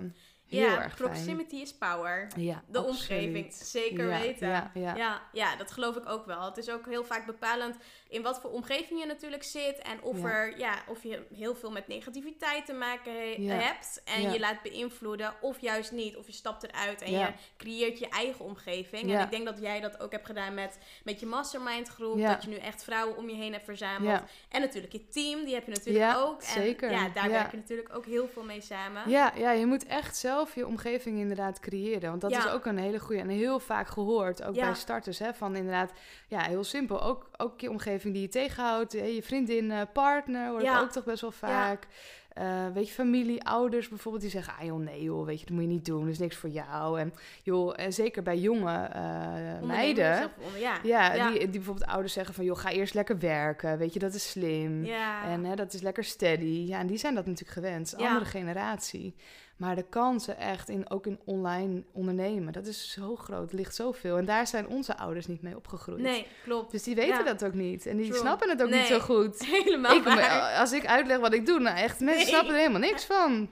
[0.47, 1.11] heel ja, erg fijn.
[1.11, 2.29] proximity is power.
[2.37, 3.01] Ja, De absoluut.
[3.01, 4.71] omgeving, zeker weten.
[4.75, 6.45] Ja, ja, dat geloof ik ook wel.
[6.45, 7.77] Het is ook heel vaak bepalend
[8.15, 9.79] in wat voor omgeving je natuurlijk zit.
[9.79, 10.29] En of, Ja.
[10.29, 13.55] Er, ja, of je heel veel met negativiteit te maken he- Ja.
[13.55, 14.03] hebt.
[14.05, 14.33] En Ja.
[14.33, 15.35] je laat beïnvloeden.
[15.41, 16.17] Of juist niet.
[16.17, 19.13] Of je stapt eruit en je creëert je eigen omgeving.
[19.13, 22.21] En ik denk dat jij dat ook hebt gedaan met, met je mastermind groep.
[22.21, 24.21] Dat je nu echt vrouwen om je heen hebt verzameld.
[24.49, 26.41] En natuurlijk je team, die heb je natuurlijk ook.
[26.43, 26.91] En zeker.
[26.91, 29.11] ja, daar werk je natuurlijk ook heel veel mee samen.
[29.11, 32.09] Ja, ja, je moet echt zelf je omgeving inderdaad creëren.
[32.11, 35.19] Want dat is ook een hele goede en heel vaak gehoord, ook bij starters.
[35.19, 35.93] Hè, van inderdaad,
[36.29, 37.03] ja, heel simpel.
[37.03, 38.93] Ook, ook je omgeving die je tegenhoudt.
[38.93, 40.77] Je vriendin, eh, partner, hoor Ja.
[40.77, 41.87] ik ook toch best wel vaak.
[42.35, 44.55] Eh, weet je, familie, ouders bijvoorbeeld, die zeggen...
[44.59, 46.01] Ah joh, nee joh, weet je, dat moet je niet doen.
[46.01, 47.01] Dat is niks voor jou.
[47.01, 47.13] En
[47.43, 50.31] joh, en zeker bij jonge Ondernemen meiden...
[50.47, 51.29] onder- Ja.
[51.31, 52.45] Die, die bijvoorbeeld ouders zeggen van...
[52.45, 53.79] joh, ga eerst lekker werken.
[53.79, 54.85] Weet je, dat is slim.
[54.85, 55.25] Ja.
[55.25, 56.65] En hè, dat is lekker steady.
[56.67, 57.95] Ja, en die zijn dat natuurlijk gewend.
[57.97, 59.15] Andere generatie.
[59.57, 63.53] Maar de kansen echt, in, ook in online ondernemen, dat is zo groot.
[63.53, 64.17] Ligt zoveel.
[64.17, 66.01] En daar zijn onze ouders niet mee opgegroeid.
[66.01, 66.71] nee, klopt.
[66.73, 67.23] Dus die weten Ja.
[67.33, 67.87] dat ook niet.
[67.87, 68.19] En die True.
[68.21, 68.79] snappen het ook Nee.
[68.79, 69.45] niet zo goed.
[69.63, 70.57] Helemaal Ik, waar.
[70.59, 72.27] als ik uitleg wat ik doe, nou echt, mensen Nee.
[72.33, 73.51] snappen er helemaal niks van.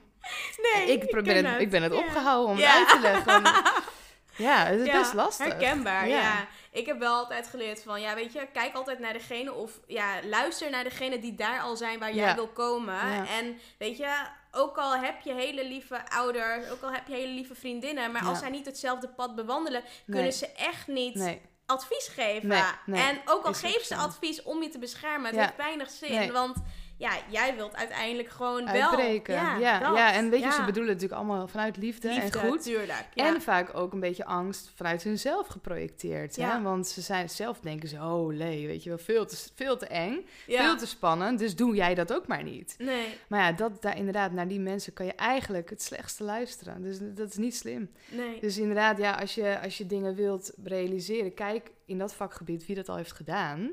[0.73, 1.99] Nee, ik, probeer ken het, ik ben het Ja.
[1.99, 2.69] opgehouden om Ja.
[2.69, 3.41] het uit te leggen.
[4.37, 5.45] Ja, het is Ja, best lastig.
[5.45, 6.17] Herkenbaar, Ja.
[6.21, 6.47] ja.
[6.71, 10.05] Ik heb wel altijd geleerd van, ja, weet je, kijk altijd naar degene of ja,
[10.29, 12.35] luister naar degene die daar al zijn waar jij Ja.
[12.35, 12.99] wil komen.
[13.27, 14.09] En weet je,
[14.55, 18.25] ook al heb je hele lieve ouders, ook al heb je hele lieve vriendinnen, maar
[18.25, 19.91] als zij niet hetzelfde pad bewandelen, Nee.
[20.05, 22.47] kunnen ze echt niet Nee, advies geven.
[22.85, 25.41] Nee, en ook al geven ze advies om je te beschermen, het Ja.
[25.41, 26.31] heeft weinig zin.
[26.31, 26.57] Want
[26.97, 28.99] ja, jij wilt uiteindelijk gewoon wel...
[29.23, 29.97] Ja, ja, dat.
[29.97, 32.63] en weet je, ze bedoelen het natuurlijk allemaal vanuit liefde, Liefde, en goed.
[32.63, 33.05] tuurlijk.
[33.13, 33.27] Ja.
[33.27, 36.35] En vaak ook een beetje angst vanuit hunzelf geprojecteerd.
[36.35, 36.61] Hè?
[36.61, 39.87] Want ze zijn zelf denken ze, oh lee, weet je wel, veel te, veel te
[39.87, 41.39] eng, veel te spannend.
[41.39, 42.75] Dus doe jij dat ook maar niet.
[42.77, 46.81] Nee, Maar ja, dat, daar, inderdaad, naar die mensen kan je eigenlijk het slechtste luisteren.
[46.81, 47.91] Dus dat is niet slim.
[48.09, 48.39] nee.
[48.39, 52.75] Dus inderdaad, ja, als je, als je dingen wilt realiseren, kijk in dat vakgebied wie
[52.75, 53.71] dat al heeft gedaan.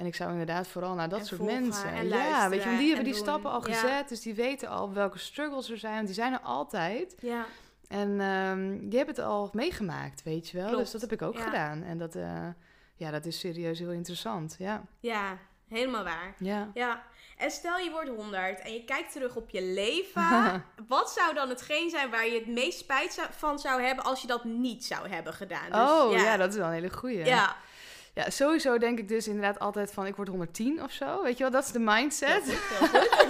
[0.00, 1.92] En ik zou inderdaad vooral naar dat En soort mensen.
[1.92, 3.22] en ja, weet je, want die hebben en die doen.
[3.22, 3.74] stappen al Ja.
[3.74, 4.08] gezet.
[4.08, 5.94] Dus die weten al welke struggles er zijn.
[5.94, 7.14] Want die zijn er altijd.
[7.20, 7.44] Ja.
[7.88, 10.66] En ehm je hebt het al meegemaakt, weet je wel.
[10.66, 11.40] Klopt, Dus dat heb ik ook ja.
[11.42, 11.82] gedaan.
[11.82, 12.46] En dat, eh,
[12.94, 14.54] ja, dat is serieus heel interessant.
[14.58, 16.34] Ja, Ja, helemaal waar.
[16.38, 16.70] ja.
[16.74, 17.02] Ja,
[17.36, 20.64] en stel je wordt 100 en je kijkt terug op je leven.
[20.88, 24.26] wat zou dan hetgeen zijn waar je het meest spijt van zou hebben als je
[24.26, 25.70] dat niet zou hebben gedaan?
[25.70, 26.22] Dus, oh, ja.
[26.22, 26.36] ja.
[26.36, 27.24] dat is wel een hele goeie.
[27.24, 27.56] Ja,
[28.14, 31.22] Ja, sowieso denk ik dus inderdaad altijd van ik word 110 of zo.
[31.22, 32.42] Weet je wel, dat is de mindset.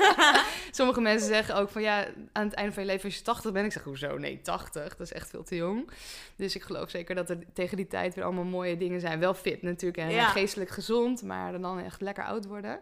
[0.70, 3.52] Sommige mensen zeggen ook van ja, aan het einde van je leven als je 80
[3.52, 3.66] bent.
[3.66, 4.18] Ik zeg hoezo?
[4.18, 4.82] Nee, 80.
[4.96, 5.90] Dat is echt veel te jong.
[6.36, 9.18] Dus ik geloof zeker dat er tegen die tijd weer allemaal mooie dingen zijn.
[9.20, 10.28] Wel fit natuurlijk en Ja.
[10.28, 12.80] geestelijk gezond, maar dan echt lekker oud worden.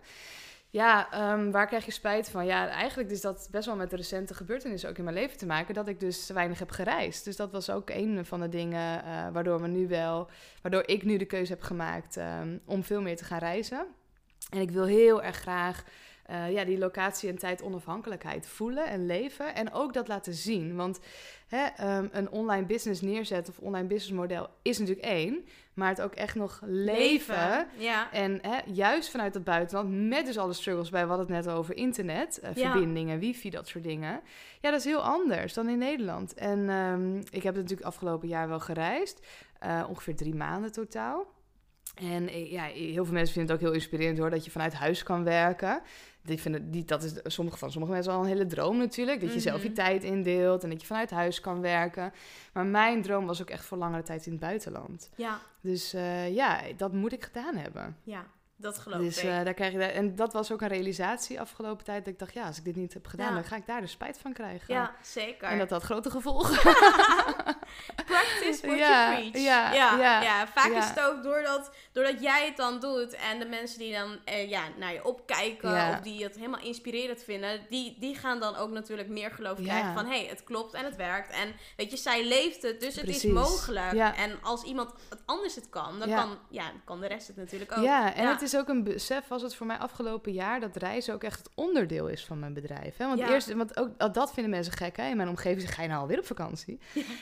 [0.70, 2.46] Ja, ehm, waar krijg je spijt van?
[2.46, 5.46] Ja, eigenlijk is dat best wel met de recente gebeurtenissen ook in mijn leven te
[5.46, 5.74] maken.
[5.74, 7.24] Dat ik dus te weinig heb gereisd.
[7.24, 10.28] Dus dat was ook een van de dingen eh, waardoor we nu wel,
[10.62, 13.86] waardoor ik nu de keuze heb gemaakt ehm, om veel meer te gaan reizen.
[14.50, 15.84] En ik wil heel erg graag
[16.28, 19.54] eh, ja, die locatie en tijd onafhankelijkheid voelen en leven.
[19.54, 20.76] En ook dat laten zien.
[20.76, 21.00] Want
[21.46, 25.44] hè, ehm, een online business neerzetten of online business model is natuurlijk één.
[25.74, 27.66] Maar het ook echt nog leven.
[27.78, 31.54] Ja, En hè, juist vanuit het buitenland, met dus alle struggles bij, hadden het net
[31.54, 32.70] over internet, eh, Ja.
[32.70, 34.20] verbindingen, wifi, dat soort dingen.
[34.60, 36.34] Ja, dat is heel anders dan in Nederland.
[36.34, 39.26] En ehm, ik heb natuurlijk afgelopen jaar wel gereisd,
[39.58, 41.26] eh, ongeveer drie maanden totaal.
[41.94, 45.02] En ja, heel veel mensen vinden het ook heel inspirerend hoor, dat je vanuit huis
[45.02, 45.82] kan werken.
[46.28, 49.20] Die vinden, die, dat is sommige, van sommige mensen al een hele droom natuurlijk.
[49.20, 49.74] Dat je zelf je Mhm.
[49.76, 52.12] tijd indeelt en dat je vanuit huis kan werken.
[52.52, 55.10] Maar mijn droom was ook echt voor langere tijd in het buitenland.
[55.16, 57.96] ja, Dus eh, ja, dat moet ik gedaan hebben.
[58.02, 58.24] ja,
[58.60, 59.24] dat geloof Dus ik.
[59.30, 62.04] eh, daar krijg je daar, en dat was ook een realisatie afgelopen tijd.
[62.04, 63.34] Dat ik dacht, ja, als ik dit niet heb gedaan, Ja.
[63.34, 64.74] dan ga ik daar de spijt van krijgen.
[64.74, 65.48] ja, zeker.
[65.48, 66.56] En dat had grote gevolgen.
[68.06, 69.44] Practice what Ja, you preach.
[69.44, 73.46] ja, ja, ja, vaak is het ook doordat, doordat jij het dan doet en de
[73.46, 77.96] mensen die dan eh, ja, naar je opkijken of die het helemaal inspirerend vinden, die,
[78.00, 80.96] die gaan dan ook natuurlijk meer geloof krijgen van hé, hey, het klopt en het
[80.96, 81.30] werkt.
[81.32, 83.92] En weet je, zij leeft het, dus het is mogelijk.
[84.16, 87.76] En als iemand het anders het kan, dan kan, ja, kan de rest het natuurlijk
[87.76, 87.84] ook.
[87.84, 91.14] Ja, en het is ook een besef, was het voor mij afgelopen jaar, dat reizen
[91.14, 92.96] ook echt het onderdeel is van mijn bedrijf.
[92.96, 93.06] Hè?
[93.06, 93.30] Want Ja.
[93.30, 95.08] eerst, want ook dat vinden mensen gek, hè?
[95.08, 96.78] In mijn omgeving zeg, ga je nou alweer op vakantie?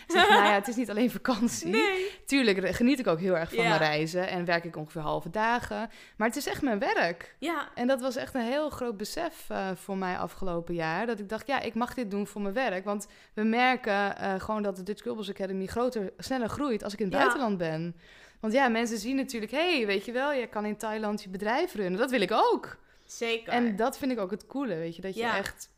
[0.07, 1.69] Zeg, nou ja, het is niet alleen vakantie.
[1.69, 2.11] Nee.
[2.27, 3.69] Tuurlijk geniet ik ook heel erg van Ja.
[3.69, 5.91] mijn reizen en werk ik ongeveer halve dagen.
[6.17, 7.37] Maar het is echt mijn werk.
[7.39, 11.07] Ja, En dat was echt een heel groot besef eh, voor mij afgelopen jaar.
[11.07, 12.85] Dat ik dacht, ja, ik mag dit doen voor mijn werk.
[12.85, 16.99] Want we merken eh, gewoon dat de Dutch Girls Academy groter, sneller groeit als ik
[16.99, 17.21] in het Ja.
[17.21, 17.97] buitenland ben.
[18.41, 21.29] Want ja, mensen zien natuurlijk, hé, hey, weet je wel, je kan in Thailand je
[21.29, 22.01] bedrijf runnen.
[22.01, 22.77] Dat wil ik ook.
[23.07, 23.53] zeker.
[23.53, 25.03] En dat vind ik ook het coole, weet je.
[25.03, 25.37] Dat je Ja.
[25.37, 25.69] echt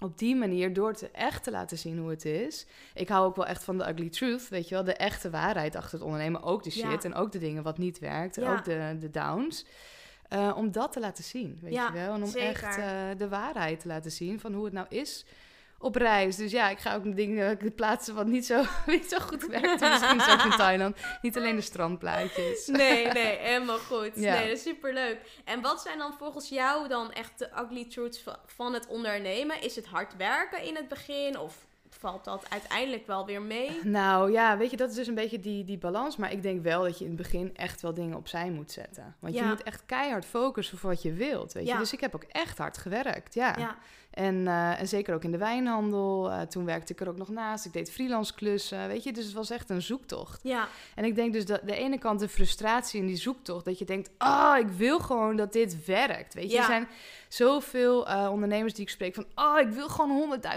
[0.00, 2.66] op die manier, door te echt te laten zien hoe het is.
[2.94, 4.84] Ik hou ook wel echt van de ugly truth, weet je wel.
[4.84, 6.42] De echte waarheid achter het ondernemen.
[6.42, 6.98] Ook de shit Ja.
[7.02, 8.36] en ook de dingen wat niet werkt.
[8.36, 8.52] En Ja.
[8.52, 9.66] ook de, de downs.
[10.28, 12.14] Eh, om dat te laten zien, weet je wel.
[12.14, 12.48] En om zeker.
[12.48, 15.24] echt eh, de waarheid te laten zien van hoe het nou is
[15.84, 16.36] op reis.
[16.36, 19.80] Dus ja, ik ga ook dingen plaatsen wat niet zo, niet zo goed werkt.
[19.80, 20.96] Misschien zelfs in Thailand.
[21.22, 22.66] Niet alleen de strandplaatjes.
[22.66, 24.10] Nee, nee, helemaal goed.
[24.14, 24.34] Ja.
[24.34, 25.18] Nee, dat is superleuk.
[25.44, 29.62] En wat zijn dan volgens jou dan echt de ugly truths va- van het ondernemen?
[29.62, 33.80] Is het hard werken in het begin of valt dat uiteindelijk wel weer mee?
[33.84, 36.16] Nou ja, weet je, dat is dus een beetje die, die balans.
[36.16, 39.16] Maar ik denk wel dat je in het begin echt wel dingen opzij moet zetten.
[39.18, 41.72] Want je moet echt keihard focussen voor wat je wilt, weet je.
[41.72, 41.78] Ja.
[41.78, 43.76] Dus ik heb ook echt hard gewerkt, ja.
[44.14, 46.30] En, eh, en zeker ook in de wijnhandel.
[46.30, 47.64] Eh, toen werkte ik er ook nog naast.
[47.64, 49.12] Ik deed freelance klussen, weet je.
[49.12, 50.40] Dus het was echt een zoektocht.
[50.42, 53.64] ja, En ik denk dus dat de ene kant de frustratie in die zoektocht.
[53.64, 56.34] Dat je denkt, ah, ik wil gewoon dat dit werkt.
[56.34, 56.58] Weet je, Ja.
[56.58, 56.88] er zijn
[57.28, 59.26] zoveel eh, ondernemers die ik spreek van...
[59.34, 60.10] ah, ik wil gewoon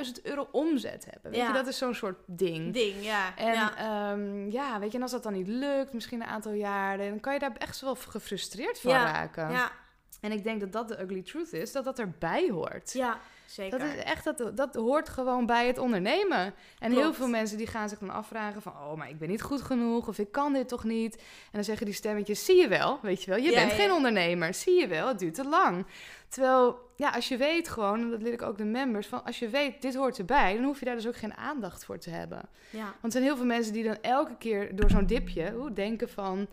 [0.06, 1.32] 100.000 euro omzet hebben.
[1.32, 1.48] Weet Ja.
[1.48, 2.74] je, dat is zo'n soort ding.
[2.74, 3.36] ding, ja.
[3.38, 3.72] En ja.
[3.78, 4.16] ja.
[4.50, 7.10] ja, weet je, en als dat dan niet lukt, misschien een aantal jaren...
[7.10, 9.52] dan kan je daar echt wel gefrustreerd van raken.
[9.52, 9.72] ja,
[10.20, 12.94] En ik denk dat dat de ugly truth is, dat dat erbij hoort.
[12.94, 13.80] ja, zeker.
[13.80, 16.54] Dat is echt, dat, dat hoort gewoon bij het ondernemen.
[16.80, 18.72] En heel veel mensen die gaan zich dan afvragen van...
[18.72, 21.16] oh, maar ik ben niet goed genoeg of ik kan dit toch niet.
[21.16, 23.40] En dan zeggen die stemmetjes, zie je wel, weet je wel.
[23.40, 23.78] Je Ja, bent ja.
[23.78, 25.86] geen ondernemer, zie je wel, het duurt te lang.
[26.28, 29.08] Terwijl, ja, als je weet gewoon, en dat leer ik ook de members...
[29.08, 31.86] van als je weet, dit hoort erbij, dan hoef je daar dus ook geen aandacht
[31.86, 32.50] voor te hebben.
[32.70, 32.84] ja.
[32.84, 36.10] Want er zijn heel veel mensen die dan elke keer door zo'n dipje oeh, denken
[36.10, 36.48] van...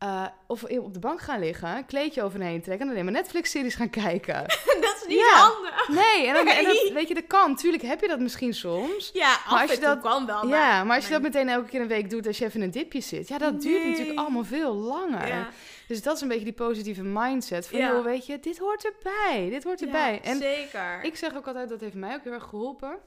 [0.00, 2.86] eh, of op de bank gaan liggen, een kleedje overheen trekken...
[2.86, 4.34] en alleen maar Netflix-series gaan kijken.
[4.80, 5.34] dat is niet Ja.
[5.36, 5.88] handig.
[5.88, 7.56] Nee, en, dan, en dat- weet je, dat kan.
[7.56, 9.10] Tuurlijk heb je dat misschien soms.
[9.12, 10.46] Ja, af als je dat- kan wel.
[10.48, 12.60] ja, maar als je dat maar- meteen elke keer een week doet als je even
[12.60, 13.28] in een dipje zit...
[13.28, 15.26] ja, dat duurt natuurlijk allemaal veel langer.
[15.26, 15.48] Ja,
[15.88, 17.78] Dus dat is een beetje die positieve mindset van...
[17.78, 17.88] Ja.
[17.92, 20.20] joh, weet je, dit hoort erbij, dit hoort erbij.
[20.24, 20.98] En zeker.
[21.02, 22.98] ik zeg ook altijd, dat heeft mij ook heel erg geholpen.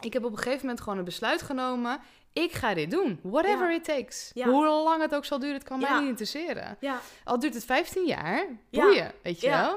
[0.00, 2.00] Ik heb op een gegeven moment gewoon een besluit genomen...
[2.34, 3.74] ik ga dit doen, whatever Ja.
[3.76, 4.30] it takes.
[4.34, 4.46] Ja.
[4.48, 6.76] Hoe lang het ook zal duren, het kan mij niet interesseren.
[6.80, 8.82] ja, Al duurt het 15 jaar, Ja.
[8.84, 9.74] boeien, weet je wel.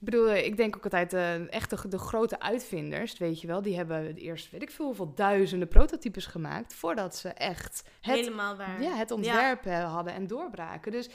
[0.00, 3.62] Ik bedoel, ik denk ook altijd, eh echt de, de grote uitvinders, weet je wel,
[3.62, 8.56] die hebben eerst, weet ik veel, hoeveel duizenden prototypes gemaakt voordat ze echt het, helemaal
[8.56, 8.82] waar.
[8.82, 10.92] ja, het ontwerp eh, hadden en doorbraken.
[10.92, 11.08] Dus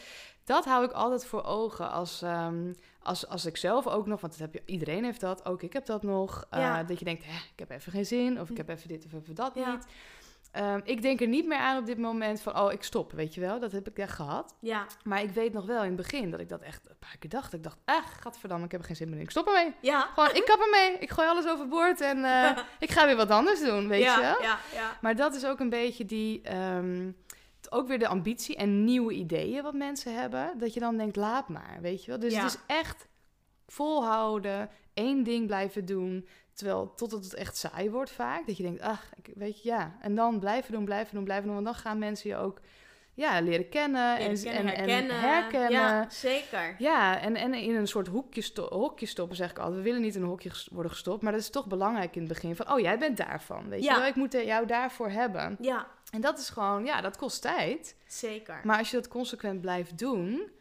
[0.43, 4.33] dat hou ik altijd voor ogen als, ehm, als, als ik zelf ook nog, want
[4.33, 6.83] dat heb je, iedereen heeft dat, ook ik heb dat nog, eh, Ja.
[6.83, 9.35] dat je denkt, ik heb even geen zin of ik heb even dit of even
[9.35, 9.71] dat Ja.
[9.71, 9.85] niet.
[10.53, 13.33] Ehm, ik denk er niet meer aan op dit moment van, oh, ik stop, weet
[13.33, 13.59] je wel.
[13.59, 14.55] Dat heb ik echt gehad.
[14.59, 17.15] Ja, Maar ik weet nog wel in het begin dat ik dat echt een paar
[17.19, 17.53] keer dacht.
[17.53, 19.23] Ik dacht, ah, gadverdamme, ik heb er geen zin meer in.
[19.23, 19.73] Ik stop ermee.
[19.81, 20.01] ja.
[20.13, 20.97] Gewoon, ik kap ermee.
[20.99, 24.21] Ik gooi alles overboord en eh, ik ga weer wat anders doen, weet ja, je
[24.21, 24.41] wel.
[24.41, 24.97] Ja, ja.
[25.01, 26.41] Maar dat is ook een beetje die...
[26.41, 27.11] ehm,
[27.69, 30.51] ook weer de ambitie en nieuwe ideeën wat mensen hebben.
[30.57, 32.19] Dat je dan denkt, laat maar, weet je wel.
[32.19, 32.41] Dus Ja.
[32.43, 33.07] het is echt
[33.67, 36.27] volhouden, één ding blijven doen...
[36.53, 38.47] Terwijl totdat het echt saai wordt vaak.
[38.47, 39.97] Dat je denkt, ach, ik, weet je, ja.
[40.01, 41.53] En dan blijven doen, blijven doen, blijven doen.
[41.53, 42.59] Want dan gaan mensen je ook
[43.13, 45.71] ja, leren kennen, Leren en, kennen, en, en herkennen.
[45.71, 46.75] Ja, zeker.
[46.77, 49.77] Ja, en, en in een soort hoekje, sto hokje stoppen, zeg ik altijd.
[49.77, 52.21] We willen niet in een hokje ges- worden gestopt, maar dat is toch belangrijk in
[52.21, 52.55] het begin.
[52.55, 53.93] Van, oh, jij bent daarvan, weet Ja.
[53.93, 54.07] je wel?
[54.09, 55.57] Ik moet jou daarvoor hebben.
[55.59, 57.95] Ja, En dat is gewoon, ja, dat kost tijd.
[58.07, 58.59] zeker.
[58.63, 60.51] Maar als je dat consequent blijft doen,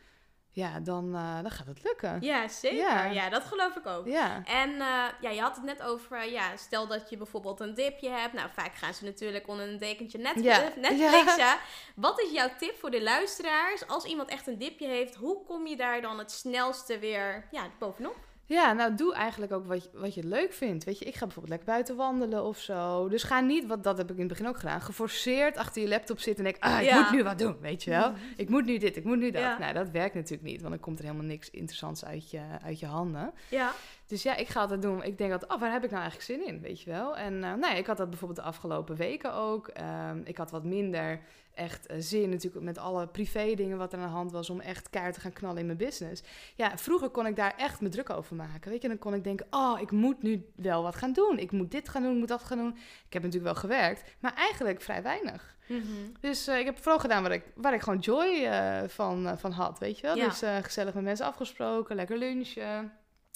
[0.54, 2.18] ja, dan, eh, dan gaat het lukken.
[2.20, 2.78] Ja, zeker.
[2.78, 3.04] Ja.
[3.04, 4.06] Ja, dat geloof ik ook.
[4.06, 7.60] Ja, En eh, ja, je had het net over, eh, ja, stel dat je bijvoorbeeld
[7.60, 8.32] een dipje hebt.
[8.32, 10.72] Nou, vaak gaan ze natuurlijk onder een dekentje net Ja.
[10.76, 11.56] Netflixen.
[11.94, 13.86] Wat is jouw tip voor de luisteraars?
[13.88, 17.62] Als iemand echt een dipje heeft, hoe kom je daar dan het snelste weer ja,
[17.78, 18.16] bovenop?
[18.46, 20.84] Ja, nou doe eigenlijk ook wat je, wat je leuk vindt.
[20.84, 23.08] Weet je, ik ga bijvoorbeeld lekker buiten wandelen of zo.
[23.08, 25.88] Dus ga niet, wat dat heb ik in het begin ook gedaan, geforceerd achter je
[25.88, 27.00] laptop zitten en denk, ah, ik Ja.
[27.00, 28.12] moet nu wat doen, weet je wel.
[28.36, 29.42] Ik moet nu dit, ik moet nu dat.
[29.42, 29.58] Ja.
[29.58, 32.80] Nou, dat werkt natuurlijk niet, want dan komt er helemaal niks interessants uit je, uit
[32.80, 33.32] je handen.
[33.48, 33.72] Ja,
[34.12, 35.02] Dus ja, ik ga altijd doen.
[35.02, 37.16] Ik denk altijd, oh, waar heb ik nou eigenlijk zin in, weet je wel.
[37.16, 39.68] En eh, nou ja, ik had dat bijvoorbeeld de afgelopen weken ook.
[39.68, 41.20] Ehm, ik had wat minder
[41.54, 44.50] echt eh, zin natuurlijk met alle privé dingen wat er aan de hand was...
[44.50, 46.22] om echt kaart te gaan knallen in mijn business.
[46.54, 48.88] Ja, vroeger kon ik daar echt me druk over maken, weet je.
[48.88, 51.38] Dan kon ik denken, oh, ik moet nu wel wat gaan doen.
[51.38, 52.76] Ik moet dit gaan doen, ik moet dat gaan doen.
[53.06, 55.56] Ik heb natuurlijk wel gewerkt, maar eigenlijk vrij weinig.
[55.66, 55.82] Mhm.
[56.20, 58.50] Dus eh, ik heb vooral gedaan waar ik, waar ik gewoon joy
[58.88, 60.16] van, van had, weet je wel.
[60.16, 60.28] Ja.
[60.28, 62.92] Dus gezellig met mensen afgesproken, lekker lunchen.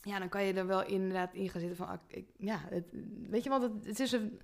[0.06, 1.88] Ja, dan kan je er wel inderdaad in gaan zitten van...
[1.88, 2.84] ah, ik, ja, het,
[3.28, 4.40] weet je, want het, het is een,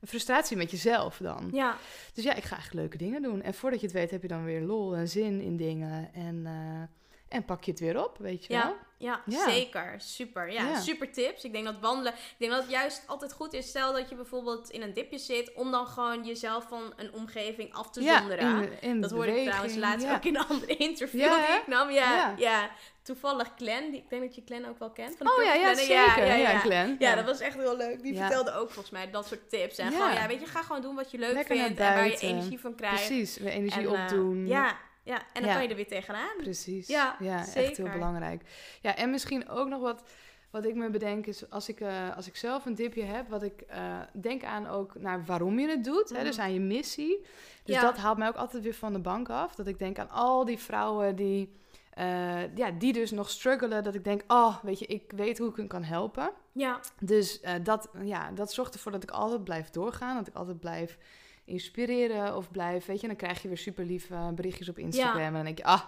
[0.00, 1.48] een frustratie met jezelf dan.
[1.52, 1.76] ja,
[2.14, 3.42] Dus ja, ik ga echt leuke dingen doen.
[3.42, 6.14] En voordat je het weet heb je dan weer lol en zin in dingen.
[6.14, 6.82] En, eh,
[7.28, 8.62] en pak je het weer op, weet je wel.
[8.62, 9.48] ja, ja, Ja.
[9.50, 9.94] zeker.
[9.98, 10.52] Super.
[10.52, 10.80] Ja, Ja.
[10.80, 11.44] super tips.
[11.44, 13.68] Ik denk dat wandelen, ik denk dat het juist altijd goed is.
[13.68, 17.74] Stel dat je bijvoorbeeld in een dipje zit, om dan gewoon jezelf van een omgeving
[17.74, 18.62] af te zonderen.
[18.62, 20.14] in, in Dat hoorde ik trouwens laatst ja.
[20.14, 21.90] ook in een andere interview Ja, die ik nam.
[21.90, 22.34] Ja, ja.
[22.36, 22.70] Ja.
[23.02, 23.90] toevallig Glenn.
[23.90, 25.16] Die, ik denk dat je Glenn ook wel kent.
[25.16, 26.36] Van de Oh ja, ja, zeker.
[26.36, 26.96] Ja, Glenn.
[26.98, 28.02] Ja, dat was echt heel leuk.
[28.02, 28.20] Die Ja.
[28.20, 29.78] vertelde ook volgens mij dat soort tips.
[29.78, 29.96] En Ja.
[29.96, 31.80] gewoon, ja, weet je, ga gewoon doen wat je leuk Lekker vindt.
[31.80, 33.06] En waar je energie van krijgt.
[33.06, 34.46] Precies, weer energie En, eh, opdoen.
[34.46, 35.52] ja, ja, en dan Ja.
[35.52, 36.36] kan je er weer tegenaan.
[36.36, 36.86] Precies.
[36.86, 37.82] Ja, echt zeker.
[37.84, 38.42] heel belangrijk.
[38.80, 40.02] Ja, en misschien ook nog wat,
[40.50, 43.42] wat ik me bedenk is als ik, eh, als ik zelf een dipje heb, wat
[43.42, 46.08] ik eh, denk aan ook naar waarom je het doet.
[46.08, 46.24] Hè, Mhm.
[46.24, 47.24] dus aan je missie.
[47.64, 47.80] Dus Ja.
[47.80, 49.54] dat haalt mij ook altijd weer van de bank af.
[49.54, 51.54] Dat ik denk aan al die vrouwen die
[51.90, 53.84] eh, ja, die dus nog struggelen.
[53.84, 56.30] Dat ik denk, oh, weet je, ik weet hoe ik hun kan helpen.
[56.52, 56.80] Ja.
[57.00, 60.16] Dus dat, ja, dat zorgt ervoor dat ik altijd blijf doorgaan.
[60.16, 60.98] Dat ik altijd blijf
[61.46, 65.32] inspireren of blijf, weet je, dan krijg je weer super lieve berichtjes op Instagram en
[65.32, 65.80] dan denk je, ah,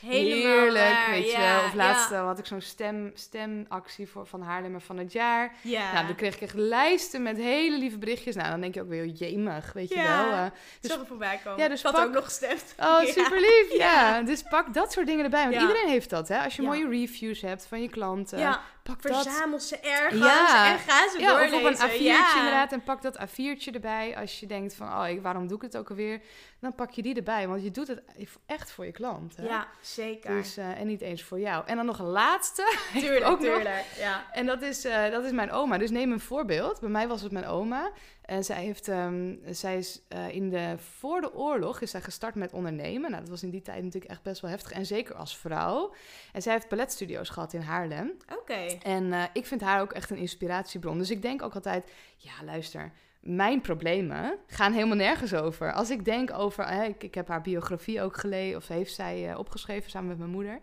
[0.00, 1.38] Helemaal heerlijk, waar, weet je.
[1.38, 2.16] ja, Of laatst ja.
[2.16, 5.54] eh, had ik zo'n stem, stemactie voor van Haarlemmer van het jaar.
[5.62, 5.92] Ja.
[5.92, 8.34] Nou, dan kreeg ik echt lijsten met hele lieve berichtjes.
[8.34, 10.30] Nou, dan denk je ook weer, jemig, weet je wel.
[10.32, 10.44] eh.
[10.80, 11.58] dus, dus- er voorbij komen.
[11.62, 12.74] Ja, dus Ik had pak- ook nog gestemd.
[12.80, 13.76] Oh, super lief.
[13.76, 14.22] Ja.
[14.22, 15.48] Dus pak dat soort dingen erbij.
[15.48, 16.38] Want iedereen heeft dat, hè.
[16.38, 18.38] Als je mooie reviews hebt van je klanten,
[18.82, 19.22] Pak dat.
[19.22, 20.72] verzamel ze ergens Ja.
[20.72, 21.58] en ga ze Ja, of doorlezen.
[21.58, 22.36] op een A4'tje ja.
[22.36, 22.72] inderdaad.
[22.72, 24.16] En pak dat A4'tje erbij.
[24.16, 26.20] Als je denkt van, oh, ik, waarom doe ik het ook alweer?
[26.62, 27.48] Dan pak je die erbij.
[27.48, 28.02] Want je doet het
[28.46, 29.36] echt voor je klant.
[29.36, 29.44] Hè?
[29.44, 30.34] Ja, zeker.
[30.34, 31.66] Dus, eh, en niet eens voor jou.
[31.66, 32.76] En dan nog een laatste.
[32.92, 33.54] tuurlijk, ook nog.
[33.54, 33.84] tuurlijk.
[33.98, 34.32] Ja.
[34.32, 35.78] En dat is, eh, dat is mijn oma.
[35.78, 36.80] Dus neem een voorbeeld.
[36.80, 37.90] Bij mij was het mijn oma.
[38.22, 42.34] En zij, heeft, ehm, zij is eh, in de, voor de oorlog is zij gestart
[42.34, 43.10] met ondernemen.
[43.10, 44.72] Nou, dat was in die tijd natuurlijk echt best wel heftig.
[44.72, 45.94] En zeker als vrouw.
[46.32, 48.12] En zij heeft balletstudio's gehad in Haarlem.
[48.38, 48.78] Oké.
[48.82, 50.98] En ik vind haar ook echt een inspiratiebron.
[50.98, 52.92] Dus ik denk ook altijd, ja, luister,
[53.22, 55.72] mijn problemen gaan helemaal nergens over.
[55.72, 59.30] Als ik denk over, hè, ik, ik heb haar biografie ook gelezen, of heeft zij
[59.30, 60.60] eh, opgeschreven samen met mijn moeder.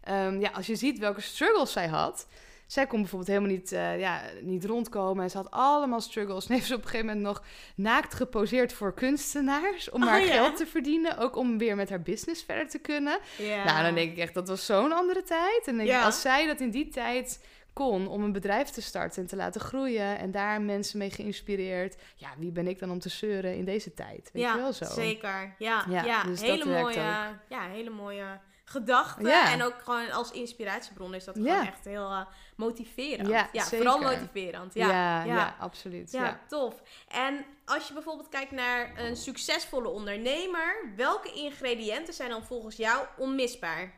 [0.00, 2.26] Ehm, ja, als je ziet welke struggles zij had.
[2.66, 5.24] Zij kon bijvoorbeeld helemaal niet, eh, ja, niet rondkomen.
[5.24, 6.46] En ze had allemaal struggles.
[6.48, 7.42] En heeft ze op een gegeven moment nog
[7.74, 9.90] naakt geposeerd voor kunstenaars.
[9.90, 10.32] Om Oh, haar ja.
[10.32, 11.18] geld te verdienen.
[11.18, 13.18] Ook om weer met haar business verder te kunnen.
[13.38, 13.64] Ja.
[13.64, 15.62] Nou, dan denk ik echt, dat was zo'n andere tijd.
[15.66, 17.40] En denk ik, als zij dat in die tijd
[17.72, 21.96] kon om een bedrijf te starten en te laten groeien en daar mensen mee geïnspireerd,
[22.16, 24.30] ja, wie ben ik dan om te zeuren in deze tijd?
[24.32, 24.84] Weet ja, je wel zo?
[24.84, 25.54] zeker.
[25.58, 27.00] Ja, Ja, ja, dus hele, mooie,
[27.48, 29.26] ja hele mooie gedachten.
[29.26, 29.52] Ja.
[29.52, 31.42] En ook gewoon als inspiratiebron is dat Ja.
[31.42, 33.28] gewoon echt heel eh, motiverend.
[33.28, 34.16] Ja, vooral zeker.
[34.18, 34.74] motiverend.
[34.74, 35.56] Ja, Ja, ja, ja.
[35.58, 36.10] absoluut.
[36.12, 36.40] Ja, Ja.
[36.48, 36.82] tof.
[37.08, 43.06] En als je bijvoorbeeld kijkt naar een succesvolle ondernemer, welke ingrediënten zijn dan volgens jou
[43.18, 43.92] onmisbaar?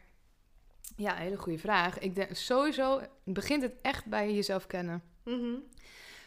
[0.97, 1.99] Ja, hele goede vraag.
[1.99, 5.03] Ik denk sowieso begint het echt bij jezelf kennen.
[5.25, 5.55] Mhm.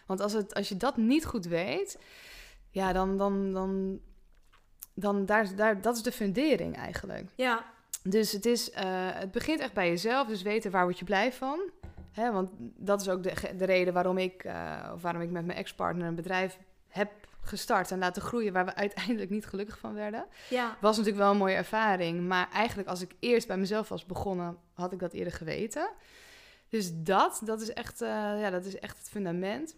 [0.06, 1.99] Want als, het, als je dat niet goed weet,
[2.71, 3.99] ja, dan, dan, dan,
[4.93, 7.28] dan daar, daar, dat is de fundering eigenlijk.
[7.36, 7.65] Ja,
[8.04, 10.28] Dus het, is, eh, het begint echt bij jezelf.
[10.28, 11.60] Dus weten waar word je blij van.
[12.12, 15.45] Hè, want dat is ook de, de reden waarom ik, eh, of waarom ik met
[15.45, 17.12] mijn ex-partner een bedrijf heb
[17.47, 20.25] gestart en laten groeien, waar we uiteindelijk niet gelukkig van werden.
[20.49, 22.27] ja, Was natuurlijk wel een mooie ervaring.
[22.27, 25.89] Maar eigenlijk als ik eerst bij mezelf was begonnen, had ik dat eerder geweten.
[26.69, 29.75] Dus dat, dat is echt, eh, ja, dat is echt het fundament.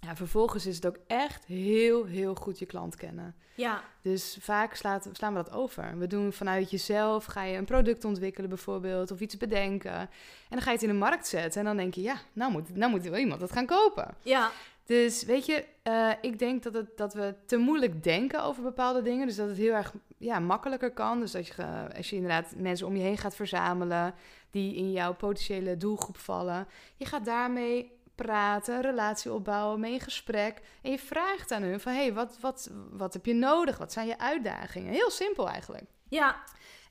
[0.00, 3.34] Ja, vervolgens is het ook echt heel, heel goed je klant kennen.
[3.54, 5.98] ja, Dus vaak slaat, slaan we dat over.
[5.98, 9.92] We doen vanuit jezelf, ga je een product ontwikkelen bijvoorbeeld, of iets bedenken.
[9.92, 10.08] En
[10.48, 12.76] dan ga je het in de markt zetten en dan denk je, ja, nou moet,
[12.76, 14.14] nou moet wel iemand dat gaan kopen.
[14.22, 14.50] ja,
[14.88, 19.02] Dus weet je, eh, ik denk dat, het, dat we te moeilijk denken over bepaalde
[19.02, 19.26] dingen.
[19.26, 21.20] Dus dat het heel erg ja, makkelijker kan.
[21.20, 21.54] Dus dat je,
[21.96, 24.14] als je inderdaad mensen om je heen gaat verzamelen
[24.50, 26.66] die in jouw potentiële doelgroep vallen.
[26.96, 30.60] Je gaat daarmee praten, relatie opbouwen, mee in gesprek.
[30.82, 33.78] En je vraagt aan hun van, hé, hey, wat, wat, wat heb je nodig?
[33.78, 34.92] Wat zijn je uitdagingen?
[34.92, 35.84] Heel simpel eigenlijk.
[36.08, 36.42] ja,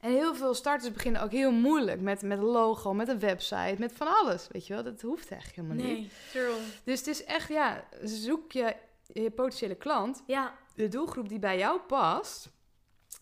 [0.07, 3.75] En heel veel starters beginnen ook heel moeilijk met, met een logo, met een website,
[3.77, 4.47] met van alles.
[4.51, 5.97] Weet je wel, dat hoeft eigenlijk helemaal niet.
[5.97, 6.55] nee, true.
[6.83, 8.75] Dus het is echt, ja, zoek je,
[9.13, 12.49] je potentiële klant, Ja, de doelgroep die bij jou past.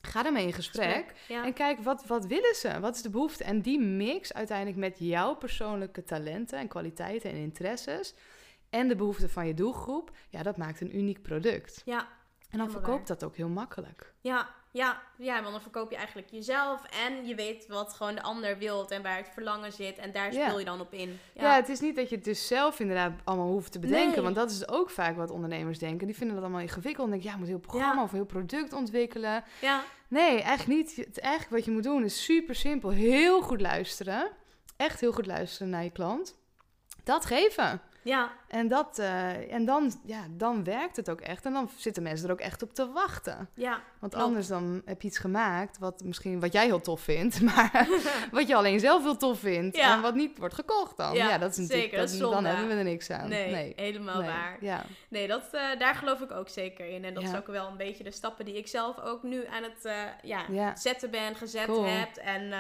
[0.01, 1.13] Ga ermee in gesprek.
[1.27, 2.79] Ja, En kijk, wat, wat willen ze?
[2.79, 3.43] Wat is de behoefte?
[3.43, 8.13] En die mix uiteindelijk met jouw persoonlijke talenten en kwaliteiten en interesses.
[8.69, 10.11] En de behoeften van je doelgroep.
[10.29, 11.81] Ja, dat maakt een uniek product.
[11.85, 12.07] ja,
[12.49, 14.13] En dan verkoopt dat ook heel makkelijk.
[14.21, 18.21] ja, ja, ja, want dan verkoop je eigenlijk jezelf en je weet wat gewoon de
[18.21, 20.45] ander wilt en waar het verlangen zit en daar Ja.
[20.45, 21.19] speel je dan op in.
[21.33, 21.55] Ja.
[21.55, 24.11] het is niet dat je het dus zelf inderdaad allemaal hoeft te bedenken.
[24.13, 24.21] Nee.
[24.21, 26.07] Want dat is ook vaak wat ondernemers denken.
[26.07, 27.05] Die vinden dat allemaal ingewikkeld.
[27.05, 28.03] En denken, ja, je moet heel programma Ja.
[28.03, 29.43] of heel product ontwikkelen.
[29.61, 30.95] ja, Nee, eigenlijk niet.
[30.95, 32.89] Het, eigenlijk wat je moet doen is super simpel.
[32.89, 34.31] Heel goed luisteren.
[34.77, 36.35] Echt heel goed luisteren naar je klant.
[37.03, 37.81] Dat geven.
[38.05, 41.45] Ja, En, dat, eh, en dan, ja, dan werkt het ook echt.
[41.45, 43.49] En dan zitten mensen er ook echt op te wachten.
[43.53, 44.27] ja, Want Klopt.
[44.27, 47.87] anders dan heb je iets gemaakt wat misschien wat jij heel tof vindt, maar
[48.31, 49.95] wat je alleen zelf heel tof vindt Ja.
[49.95, 51.13] en wat niet wordt gekocht dan.
[51.13, 53.29] Ja, Ja, dat is natuurlijk zeker, dat is dan hebben we er niks aan.
[53.29, 54.57] nee, helemaal Nee, waar.
[54.59, 54.83] Ja.
[55.09, 57.03] Nee, dat, eh, daar geloof ik ook zeker in.
[57.05, 59.63] En dat is ook wel een beetje de stappen die ik zelf ook nu aan
[59.63, 59.93] het eh,
[60.49, 61.85] ja, zetten ben, gezet Cool.
[61.85, 62.15] heb.
[62.15, 62.53] En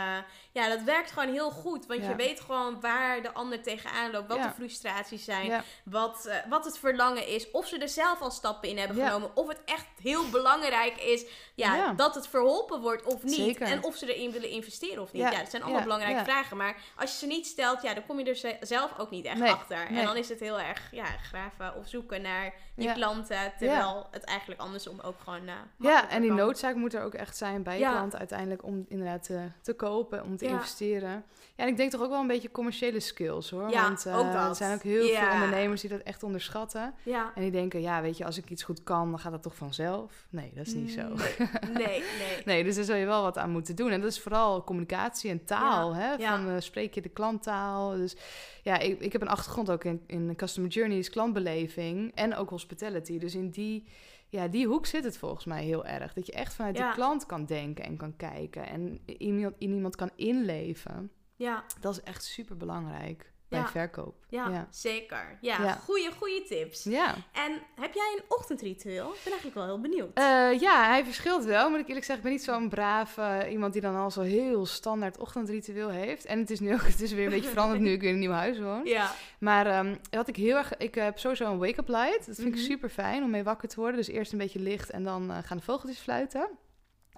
[0.55, 1.85] ja, dat werkt gewoon heel goed.
[1.85, 2.09] Want Ja.
[2.09, 4.47] je weet gewoon waar de ander tegenaan loopt, wat Ja.
[4.47, 5.63] de frustraties zijn.
[5.83, 7.51] Wat, eh, wat het verlangen is.
[7.51, 9.35] Of ze er zelf al stappen in hebben genomen.
[9.35, 11.93] Of het echt heel belangrijk is ja, Ja.
[11.93, 13.33] dat het verholpen wordt of niet.
[13.35, 13.67] Zeker.
[13.67, 15.21] En of ze erin willen investeren of niet.
[15.21, 15.31] Ja.
[15.31, 16.57] Ja, dat zijn allemaal belangrijke vragen.
[16.57, 19.25] Maar als je ze niet stelt, ja, dan kom je er ze- zelf ook niet
[19.25, 19.51] echt Nee.
[19.51, 19.87] achter.
[19.87, 23.53] En dan is het heel erg ja, graven of zoeken naar je klanten.
[23.57, 26.37] Terwijl het eigenlijk andersom ook gewoon eh, Ja, en die kan.
[26.39, 30.23] noodzaak moet er ook echt zijn bij je klant uiteindelijk om inderdaad te, te kopen,
[30.23, 31.23] om te investeren.
[31.55, 33.69] Ja, en ik denk toch ook wel een beetje commerciële skills hoor.
[33.71, 34.49] Want eh, ook dat.
[34.49, 36.93] er zijn ook heel veel ondernemers die dat echt onderschatten.
[37.03, 37.31] Ja.
[37.35, 39.55] En die denken, ja, weet je, als ik iets goed kan, dan gaat dat toch
[39.55, 40.11] vanzelf?
[40.29, 41.01] Nee, dat is niet zo.
[41.73, 41.85] Nee,
[42.19, 42.41] nee.
[42.45, 42.63] nee.
[42.63, 43.91] Dus daar zul je wel wat aan moeten doen.
[43.91, 45.93] En dat is vooral communicatie en taal.
[45.93, 46.13] Ja, Hè?
[46.13, 46.37] ja.
[46.37, 47.95] Van eh, spreek je de klanttaal.
[47.95, 48.15] Dus
[48.63, 53.17] ja, ik, ik heb een achtergrond ook in, in customer journeys, klantbeleving en ook hospitality.
[53.19, 53.87] Dus in die,
[54.29, 56.13] ja, die hoek zit het volgens mij heel erg.
[56.13, 56.89] Dat je echt vanuit Ja.
[56.89, 58.67] de klant kan denken en kan kijken.
[58.67, 61.11] En iemand, in iemand kan inleven.
[61.35, 63.67] Ja, Dat is echt super belangrijk bij Ja.
[63.69, 64.15] verkoop.
[64.29, 64.67] ja, Ja.
[64.71, 65.37] zeker.
[65.41, 65.71] Ja, Ja.
[65.73, 66.83] goede, goede tips.
[66.83, 67.15] Ja.
[67.31, 69.05] En heb jij een ochtendritueel?
[69.13, 70.11] Ik ben eigenlijk wel heel benieuwd.
[70.17, 72.25] Eh, ja, hij verschilt wel, moet ik eerlijk zeggen.
[72.25, 76.25] Ik ben niet zo'n braaf eh, iemand die dan al zo heel standaard ochtendritueel heeft.
[76.25, 78.15] En het is nu ook, het is weer een beetje veranderd nu ik weer in
[78.15, 78.81] een nieuw huis woon.
[78.85, 79.11] ja.
[79.39, 82.25] Maar ehm, wat ik heel erg, ik heb sowieso een wake-up light.
[82.25, 82.57] Dat vind Mhm.
[82.57, 83.95] ik super fijn om mee wakker te worden.
[83.97, 86.49] Dus eerst een beetje licht en dan eh, gaan de vogeltjes fluiten.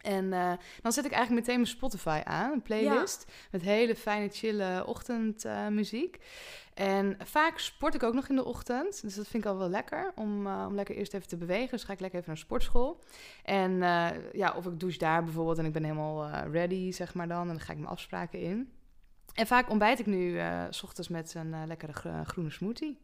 [0.07, 0.51] En eh,
[0.81, 3.25] dan zet ik eigenlijk meteen mijn Spotify aan, een playlist.
[3.51, 6.17] Met hele fijne, chille ochtendmuziek.
[6.73, 9.01] en vaak sport ik ook nog in de ochtend.
[9.01, 10.11] Dus dat vind ik al wel lekker.
[10.15, 11.69] Om, eh, om lekker eerst even te bewegen.
[11.71, 13.03] Dus ga ik lekker even naar sportschool.
[13.43, 15.57] En eh, ja, of ik douche daar bijvoorbeeld.
[15.57, 17.41] En ik ben helemaal eh, ready, zeg maar dan.
[17.41, 18.71] En dan ga ik mijn afspraken in.
[19.33, 22.97] En vaak ontbijt ik nu eh, s ochtends met een eh, lekkere gro- groene smoothie.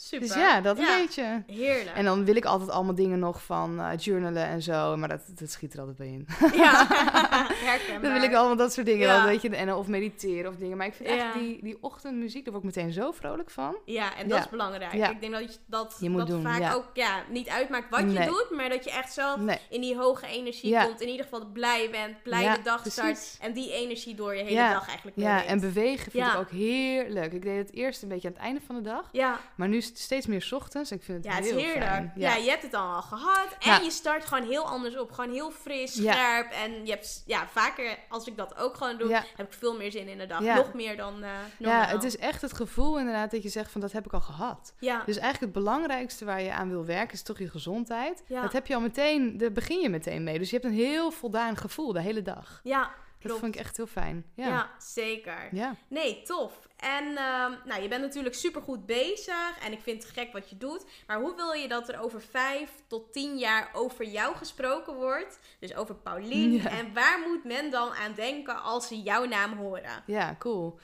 [0.00, 0.26] Super.
[0.26, 0.98] Dus ja, dat een Ja.
[0.98, 1.42] beetje.
[1.46, 1.96] Heerlijk.
[1.96, 4.96] En dan wil ik altijd allemaal dingen nog van eh, journalen en zo.
[4.96, 6.26] Maar dat, dat schiet er altijd bij in.
[6.54, 6.86] Ja,
[7.68, 8.02] herkenbaar.
[8.02, 9.06] Dan wil ik allemaal dat soort dingen.
[9.06, 9.16] Ja.
[9.16, 10.76] Dan weet je, en, of mediteren of dingen.
[10.76, 13.76] Maar ik vind echt die, die ochtendmuziek, daar word ik meteen zo vrolijk van.
[13.84, 14.92] Ja, en dat is belangrijk.
[14.92, 16.72] Ik denk dat je dat, Je moet dat doen, vaak ja.
[16.72, 19.58] ook ja, niet uitmaakt wat je doet, maar dat je echt zelf Nee.
[19.70, 21.00] in die hoge energie komt.
[21.00, 22.98] In ieder geval blij bent, blij de dag precies.
[23.02, 26.50] start en die energie door je hele dag eigenlijk Ja, en bewegen vind ik ook
[26.50, 27.32] heerlijk.
[27.32, 29.08] Ik deed het eerst een beetje aan het einde van de dag.
[29.12, 30.92] ja, Maar nu steeds meer 's ochtends.
[30.92, 31.84] Ik vind het ja, het is heel heerlijk.
[31.84, 32.12] fijn.
[32.16, 32.34] Ja.
[32.34, 33.78] je hebt het dan al gehad en Ja.
[33.80, 35.12] je start gewoon heel anders op.
[35.12, 36.50] Gewoon heel fris, scherp.
[36.52, 39.90] En je hebt ja, vaker, als ik dat ook gewoon doe, heb ik veel meer
[39.90, 40.40] zin in de dag.
[40.40, 41.80] Nog meer dan eh normaal.
[41.82, 44.20] Ja, het is echt het gevoel inderdaad dat je zegt van dat heb ik al
[44.20, 44.72] gehad.
[44.78, 48.22] Ja, Dus eigenlijk het belangrijkste waar je aan wil werken is toch je gezondheid.
[48.26, 48.42] Ja.
[48.42, 50.38] Dat heb je al meteen, daar begin je meteen mee.
[50.38, 52.60] Dus je hebt een heel voldaan gevoel de hele dag.
[52.62, 54.24] ja, Dat vind ik echt heel fijn.
[54.34, 54.48] ja.
[54.48, 54.70] Ja.
[54.78, 55.48] zeker.
[55.52, 55.76] ja.
[55.88, 56.68] Nee, tof.
[56.76, 60.56] En ehm, nou, je bent natuurlijk supergoed bezig en ik vind het gek wat je
[60.56, 60.84] doet.
[61.06, 65.38] Maar hoe wil je dat er over vijf tot tien jaar over jou gesproken wordt?
[65.58, 66.52] Dus over Paulien.
[66.52, 66.70] Ja.
[66.70, 70.02] En waar moet men dan aan denken als ze jouw naam horen?
[70.06, 70.78] Ja, cool.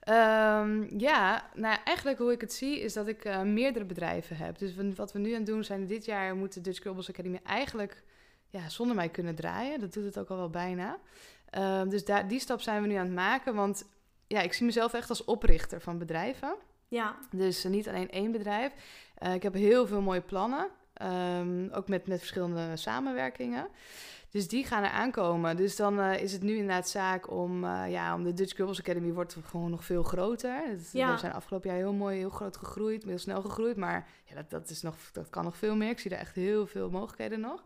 [0.00, 4.58] Ehm, ja, nou eigenlijk hoe ik het zie is dat ik eh, meerdere bedrijven heb.
[4.58, 8.02] Dus wat we nu aan het doen zijn dit jaar moet de Dutch Academy eigenlijk
[8.48, 9.80] ja, zonder mij kunnen draaien.
[9.80, 10.98] Dat doet het ook al wel bijna.
[11.54, 13.54] Ehm, dus daar, die stap zijn we nu aan het maken.
[13.54, 13.84] Want
[14.26, 16.54] ja, ik zie mezelf echt als oprichter van bedrijven.
[16.88, 18.72] Ja, Dus niet alleen één bedrijf.
[19.14, 20.68] Eh, ik heb heel veel mooie plannen.
[20.94, 23.68] Ehm, ook met, met verschillende samenwerkingen.
[24.30, 25.56] Dus die gaan er aankomen.
[25.56, 27.64] Dus dan eh, is het nu inderdaad zaak om...
[27.64, 30.62] eh, ja, om de Dutch Girls Academy wordt gewoon nog veel groter.
[30.68, 31.12] Het- Ja.
[31.12, 33.04] We zijn afgelopen jaar heel mooi, heel groot gegroeid.
[33.04, 33.76] Heel snel gegroeid.
[33.76, 35.90] Maar ja, dat, dat, is nog, dat kan nog veel meer.
[35.90, 37.62] Ik zie daar echt heel veel mogelijkheden nog.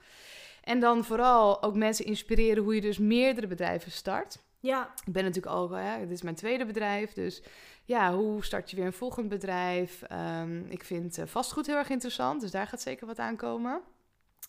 [0.68, 4.38] En dan vooral ook mensen inspireren hoe je dus meerdere bedrijven start.
[4.60, 7.42] ja, Ik ben natuurlijk al, hè, dit is mijn tweede bedrijf, dus
[7.84, 10.02] ja, hoe start je weer een volgend bedrijf?
[10.02, 13.80] Ehm, ik vind eh, vastgoed heel erg interessant, dus daar gaat zeker wat aankomen.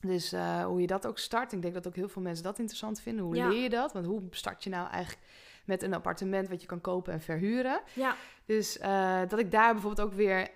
[0.02, 2.60] Dus eh, hoe je dat ook start, ik denk dat ook heel veel mensen dat
[2.60, 3.26] interessant vinden.
[3.26, 3.48] Hoe Ja.
[3.48, 3.94] leer je dat?
[3.94, 5.26] Want hoe start je nou eigenlijk
[5.66, 7.82] met een appartement wat je kan kopen en verhuren?
[7.94, 8.16] ja,
[8.46, 10.50] Dus eh, dat ik daar bijvoorbeeld ook weer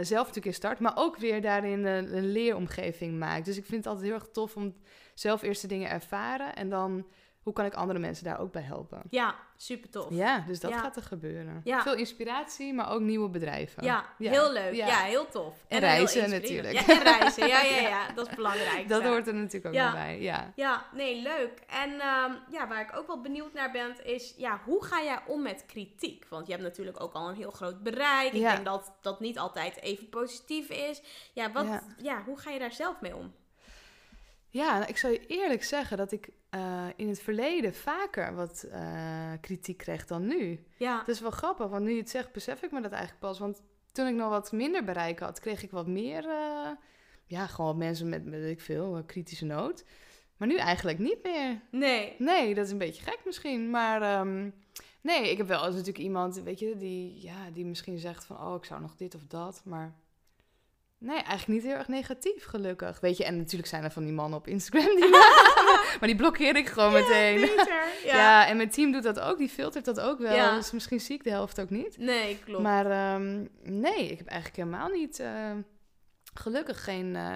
[0.00, 3.44] zelf natuurlijk in start, maar ook weer daarin een, een leeromgeving maak.
[3.44, 4.74] Dus ik vind het altijd heel erg tof om
[5.14, 7.06] zelf eerst de dingen ervaren en dan
[7.40, 9.02] hoe kan ik andere mensen daar ook bij helpen.
[9.10, 10.06] ja, super tof.
[10.10, 10.78] Ja, dus dat Ja.
[10.78, 11.60] gaat er gebeuren.
[11.64, 11.82] Ja.
[11.82, 13.84] Veel inspiratie, maar ook nieuwe bedrijven.
[13.84, 14.30] Ja, Ja.
[14.30, 14.74] heel leuk.
[14.74, 14.98] Ja.
[15.02, 15.54] Heel tof.
[15.68, 16.74] En reizen natuurlijk.
[16.80, 17.46] Ja, en reizen.
[17.48, 18.12] Ja, ja, Ja.
[18.12, 18.88] Dat is belangrijk.
[18.88, 20.20] Dat hoort er natuurlijk ook bij.
[20.20, 20.52] Ja.
[20.56, 21.62] Ja, nee, leuk.
[21.66, 25.18] En ehm, ja, waar ik ook wel benieuwd naar ben, is ja, hoe ga jij
[25.26, 26.26] om met kritiek?
[26.28, 28.32] Want je hebt natuurlijk ook al een heel groot bereik.
[28.32, 31.02] Ik denk dat dat niet altijd even positief is.
[31.32, 31.66] Ja, wat.
[31.96, 32.22] Ja.
[32.24, 33.34] hoe ga je daar zelf mee om?
[34.50, 38.62] Ja, nou, ik zal je eerlijk zeggen dat ik eh, in het verleden vaker wat
[38.70, 40.64] eh, kritiek kreeg dan nu.
[40.76, 43.20] Ja, Dat is wel grappig, want nu je het zegt, besef ik me dat eigenlijk
[43.20, 43.38] pas.
[43.38, 46.70] Want toen ik nog wat minder bereik had, kreeg ik wat meer, eh,
[47.26, 49.84] ja, gewoon mensen met, met weet ik veel, kritische noot.
[50.36, 51.60] Maar nu eigenlijk niet meer.
[51.70, 52.14] Nee.
[52.18, 53.70] Nee, dat is een beetje gek misschien.
[53.70, 54.50] Maar ehm,
[55.00, 58.40] nee, ik heb wel eens natuurlijk iemand, weet je, die, ja, die misschien zegt van...
[58.40, 59.94] oh, ik zou nog dit of dat, maar...
[61.00, 63.00] Nee, eigenlijk niet heel erg negatief, gelukkig.
[63.00, 65.08] Weet je, en natuurlijk zijn er van die mannen op Instagram die...
[65.98, 67.40] maar die blokkeer ik gewoon meteen.
[67.40, 67.78] Beter.
[68.04, 68.16] Ja.
[68.16, 68.46] Ja.
[68.46, 69.38] en mijn team doet dat ook.
[69.38, 70.34] Die filtert dat ook wel.
[70.34, 70.54] Ja.
[70.54, 71.98] Dus misschien zie ik de helft ook niet.
[71.98, 72.62] Nee, klopt.
[72.62, 75.18] Maar ehm, nee, ik heb eigenlijk helemaal niet...
[75.20, 75.50] eh,
[76.34, 77.34] gelukkig geen, eh,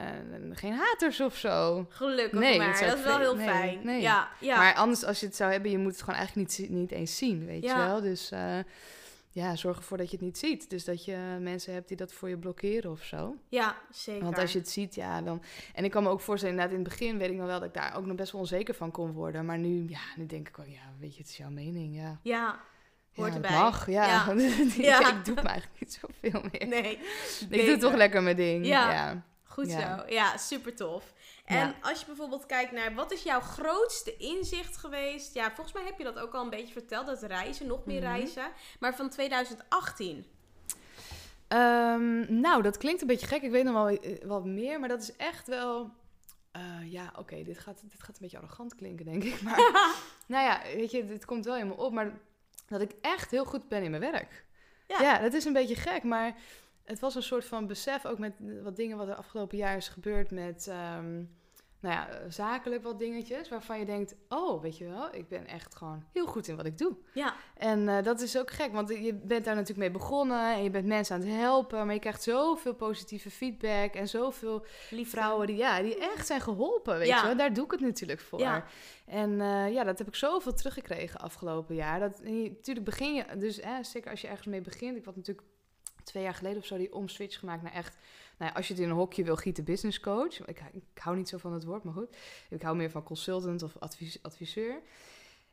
[0.52, 1.86] geen haters of zo.
[1.88, 2.80] Gelukkig Nee, maar.
[2.86, 3.80] dat is wel heel nee, fijn.
[3.82, 4.00] nee.
[4.00, 4.56] Ja, ja.
[4.56, 7.16] Maar anders, als je het zou hebben, je moet het gewoon eigenlijk niet, niet eens
[7.16, 8.00] zien, weet je wel.
[8.00, 8.58] Dus eh,
[9.34, 10.70] ja, zorg ervoor dat je het niet ziet.
[10.70, 13.36] Dus dat je mensen hebt die dat voor je blokkeren of zo.
[13.48, 14.24] ja, zeker.
[14.24, 15.42] Want als je het ziet, ja, dan...
[15.74, 17.68] En ik kan me ook voorstellen, inderdaad, in het begin weet ik nog wel dat
[17.68, 19.44] ik daar ook nog best wel onzeker van kon worden.
[19.44, 22.18] Maar nu, ja, nu denk ik wel, ja, weet je, het is jouw mening, ja.
[22.22, 22.60] Ja,
[23.14, 23.50] hoort ja, erbij.
[23.50, 24.06] mag, ja.
[24.76, 25.08] Ja.
[25.18, 26.66] ik doe me eigenlijk niet zoveel meer.
[26.66, 26.98] Nee.
[27.60, 28.66] ik doe toch lekker mijn ding.
[28.66, 29.24] Ja.
[29.42, 30.04] Goed zo.
[30.08, 31.12] Ja, super tof.
[31.44, 31.74] En Ja.
[31.82, 35.34] als je bijvoorbeeld kijkt naar wat is jouw grootste inzicht geweest?
[35.34, 38.00] Ja, volgens mij heb je dat ook al een beetje verteld, dat reizen, nog meer
[38.02, 38.10] Mhm.
[38.12, 38.46] reizen.
[38.80, 40.26] Maar van 2018.
[41.48, 43.42] Ehm, nou, dat klinkt een beetje gek.
[43.42, 45.90] Ik weet nog wel eh, wat meer, maar dat is echt wel...
[46.52, 49.42] eh, ja, oké, dit, gaat, dit gaat een beetje arrogant klinken, denk ik.
[49.42, 49.56] Maar
[50.26, 51.92] nou ja, weet je, dit komt wel in me op.
[51.92, 52.12] Maar
[52.68, 54.44] dat ik echt heel goed ben in mijn werk.
[54.88, 55.00] Ja.
[55.00, 56.34] Ja, dat is een beetje gek, maar
[56.84, 58.32] het was een soort van besef ook met
[58.62, 61.22] wat dingen wat er afgelopen jaar is gebeurd met, ehm,
[61.80, 65.74] nou ja, zakelijk wat dingetjes waarvan je denkt, oh, weet je wel, ik ben echt
[65.74, 66.96] gewoon heel goed in wat ik doe.
[67.14, 70.62] Ja, En eh, dat is ook gek, want je bent daar natuurlijk mee begonnen en
[70.62, 75.10] je bent mensen aan het helpen, maar je krijgt zoveel positieve feedback en zoveel lief
[75.10, 77.20] vrouwen die, ja, die echt zijn geholpen, weet Ja.
[77.20, 77.36] je wel.
[77.36, 78.38] Daar doe ik het natuurlijk voor.
[78.38, 78.64] Ja.
[79.06, 82.00] En eh, ja, dat heb ik zoveel teruggekregen afgelopen jaar.
[82.00, 84.96] Dat, natuurlijk begin je, dus hè, zeker als je ergens mee begint.
[84.96, 85.46] Ik had natuurlijk
[86.04, 87.96] twee jaar geleden of zo die omswitch gemaakt naar echt...
[88.38, 90.46] Nou ja, als je het in een hokje wil gieten, business coach.
[90.46, 92.16] Ik, ik hou niet zo van het woord, maar goed.
[92.50, 94.80] Ik hou meer van consultant of advis, adviseur.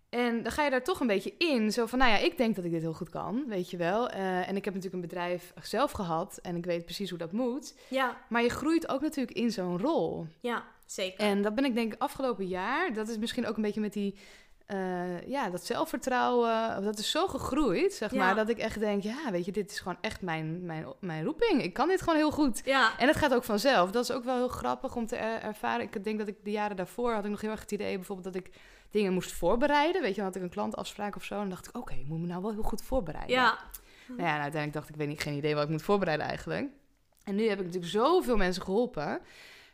[0.09, 1.71] En dan ga je daar toch een beetje in.
[1.71, 4.09] Zo van, nou ja, ik denk dat ik dit heel goed kan, weet je wel.
[4.09, 7.31] Eh, en ik heb natuurlijk een bedrijf zelf gehad en ik weet precies hoe dat
[7.31, 7.75] moet.
[7.87, 10.27] Ja, Maar je groeit ook natuurlijk in zo'n rol.
[10.39, 11.19] ja, zeker.
[11.19, 13.93] En dat ben ik denk ik afgelopen jaar, dat is misschien ook een beetje met
[13.93, 14.15] die,
[14.71, 18.17] eh, ja, dat zelfvertrouwen, dat is zo gegroeid, zeg Ja.
[18.25, 21.23] maar, dat ik echt denk, ja, weet je, dit is gewoon echt mijn, mijn, mijn
[21.23, 21.63] roeping.
[21.63, 22.61] Ik kan dit gewoon heel goed.
[22.65, 23.91] Ja, En het gaat ook vanzelf.
[23.91, 25.81] Dat is ook wel heel grappig om te er- ervaren.
[25.85, 28.33] Ik denk dat ik de jaren daarvoor had ik nog heel erg het idee, bijvoorbeeld
[28.33, 28.51] dat ik
[28.91, 30.01] dingen moest voorbereiden.
[30.01, 31.33] Weet je, dan had ik een klantafspraak of zo.
[31.33, 33.35] En dan dacht ik, oké, ik moet me nou wel heel goed voorbereiden.
[33.35, 33.57] ja,
[34.07, 36.25] Nou ja, en uiteindelijk dacht ik, ik weet niet, geen idee wat ik moet voorbereiden
[36.27, 36.67] eigenlijk.
[37.23, 39.21] En nu heb ik natuurlijk zoveel mensen geholpen,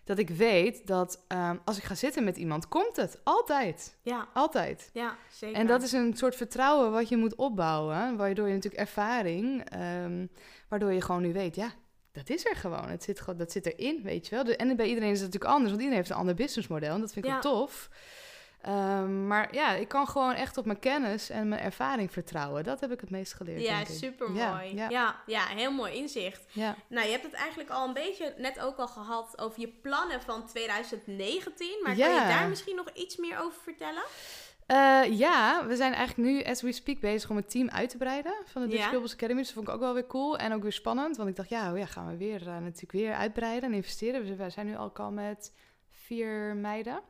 [0.08, 3.20] dat ik weet dat ehm, als ik ga zitten met iemand, komt het.
[3.24, 3.98] Altijd.
[4.02, 4.90] ja, Altijd.
[4.94, 5.58] ja, zeker.
[5.58, 10.26] En dat is een soort vertrouwen wat je moet opbouwen, waardoor je natuurlijk ervaring, ehm,
[10.70, 11.72] waardoor je gewoon nu weet, ja,
[12.12, 12.90] dat is er gewoon.
[12.90, 14.54] Het zit, gewoon- dat zit erin, weet je wel.
[14.54, 16.94] En bij iedereen is het natuurlijk anders, want iedereen heeft een ander businessmodel.
[16.94, 17.38] En dat vind ik Ja.
[17.38, 17.90] ook tof.
[18.68, 22.64] Ehm, maar ja, ik kan gewoon echt op mijn kennis en mijn ervaring vertrouwen.
[22.64, 23.62] Dat heb ik het meest geleerd.
[23.62, 24.42] Ja, super mooi.
[24.42, 25.22] Ja, Ja, ja.
[25.26, 25.46] ja.
[25.46, 26.46] heel mooi inzicht.
[26.52, 26.76] Ja.
[26.88, 30.22] Nou, je hebt het eigenlijk al een beetje net ook al gehad over je plannen
[30.22, 31.80] van 2019.
[31.84, 34.04] Maar kan je daar misschien nog iets meer over vertellen?
[34.66, 37.98] Eh, ja, we zijn eigenlijk nu, as we speak, bezig om het team uit te
[37.98, 38.68] breiden van de.
[38.68, 39.40] Dutch Pupils Academy.
[39.40, 41.18] Dus dat vond ik ook wel weer cool en ook weer spannend.
[41.18, 44.26] Want ik dacht, ja, oh ja gaan we weer, eh, natuurlijk weer uitbreiden en investeren.
[44.26, 45.54] Dus we zijn nu al al met
[45.90, 47.02] vier meiden.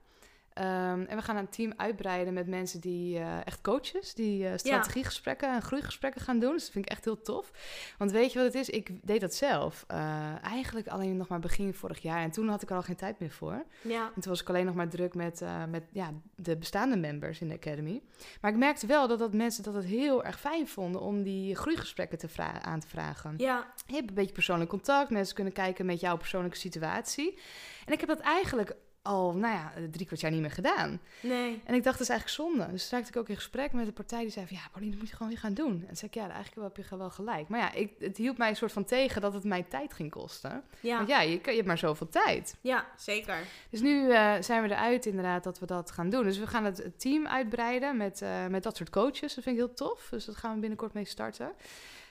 [0.58, 4.58] Ehm, en we gaan een team uitbreiden met mensen die eh, echt coaches, die eh,
[4.58, 6.52] strategiegesprekken en groeigesprekken gaan doen.
[6.54, 7.52] Dus dat vind ik echt heel tof.
[7.98, 8.70] Want weet je wat het is?
[8.70, 9.84] Ik deed dat zelf.
[9.88, 12.22] eh, eigenlijk alleen nog maar begin vorig jaar.
[12.22, 13.66] En toen had ik er al geen tijd meer voor.
[13.82, 17.42] Ja, En toen was ik alleen nog maar druk met, met ja, de bestaande members
[17.42, 18.02] in de Academy.
[18.42, 21.56] Maar ik merkte wel dat, dat mensen dat het heel erg fijn vonden om die
[21.56, 22.28] groeigesprekken te
[22.62, 23.34] aan te vragen.
[23.38, 27.40] ja, Je hebt een beetje persoonlijk contact, mensen kunnen kijken met jouw persoonlijke situatie.
[27.86, 28.76] En ik heb dat eigenlijk
[29.08, 31.00] al, nou ja, drie kwart jaar niet meer gedaan.
[31.22, 31.62] nee.
[31.66, 32.72] En ik dacht, dat is eigenlijk zonde.
[32.72, 34.58] Dus raakte ik ook in gesprek met de partij die zei van...
[34.58, 35.72] ja, Pauline, dat moet je gewoon weer gaan doen.
[35.72, 37.48] En toen zei ik, ja, eigenlijk heb je wel gelijk.
[37.48, 40.12] Maar ja, ik, het hield mij een soort van tegen dat het mij tijd ging
[40.12, 40.64] kosten.
[40.80, 42.56] Ja, Want ja, je, hebt maar zoveel tijd.
[42.62, 43.38] ja, zeker.
[43.70, 46.24] Dus nu eh, zijn we eruit inderdaad dat we dat gaan doen.
[46.24, 49.36] Dus we gaan het team uitbreiden met, eh, met dat soort coaches.
[49.36, 50.08] Dat vind ik heel tof.
[50.12, 51.52] Dus dat gaan we binnenkort mee starten.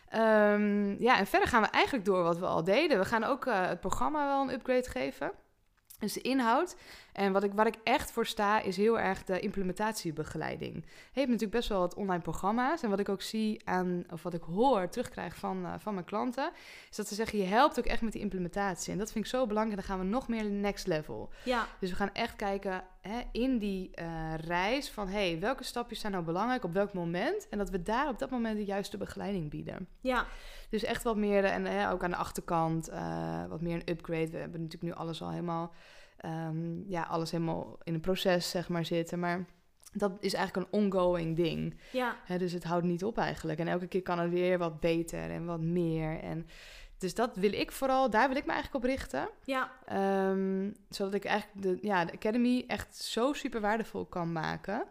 [0.08, 2.98] Ehm, ja, en verder gaan we eigenlijk door wat we al deden.
[2.98, 5.32] We gaan ook eh, het programma wel een upgrade geven.
[5.98, 6.76] Dus de inhoud.
[7.16, 10.74] En wat ik, waar ik echt voor sta, is heel erg de implementatiebegeleiding.
[10.84, 12.82] Je hebt natuurlijk best wel wat online programma's.
[12.82, 16.06] En wat ik ook zie aan, of wat ik hoor, terugkrijg van, eh, van mijn
[16.06, 16.50] klanten,
[16.90, 18.92] is dat ze zeggen: je helpt ook echt met die implementatie.
[18.92, 19.76] En dat vind ik zo belangrijk.
[19.76, 21.30] Dan gaan we nog meer next level.
[21.44, 26.00] Ja, Dus we gaan echt kijken hè, in die eh, reis van hey, welke stapjes
[26.00, 27.48] zijn nou belangrijk op welk moment.
[27.48, 29.88] En dat we daar op dat moment de juiste begeleiding bieden.
[30.00, 30.26] ja,
[30.70, 34.30] Dus echt wat meer, en hè, ook aan de achterkant, eh, wat meer een upgrade.
[34.30, 35.72] We hebben natuurlijk nu alles al helemaal
[36.16, 39.18] ehm, ja, alles helemaal in een proces, zeg maar, zitten.
[39.18, 39.44] Maar
[39.92, 41.80] dat is eigenlijk een ongoing ding.
[41.92, 42.16] Ja.
[42.38, 43.58] Dus het houdt niet op eigenlijk.
[43.58, 46.20] En elke keer kan het weer wat beter en wat meer.
[46.20, 46.46] En
[46.98, 49.28] dus dat wil ik vooral, daar wil ik me eigenlijk op richten.
[49.44, 49.72] Ja.
[49.84, 54.84] Ehm, zodat ik eigenlijk de, ja, de Academy echt zo super waardevol kan maken.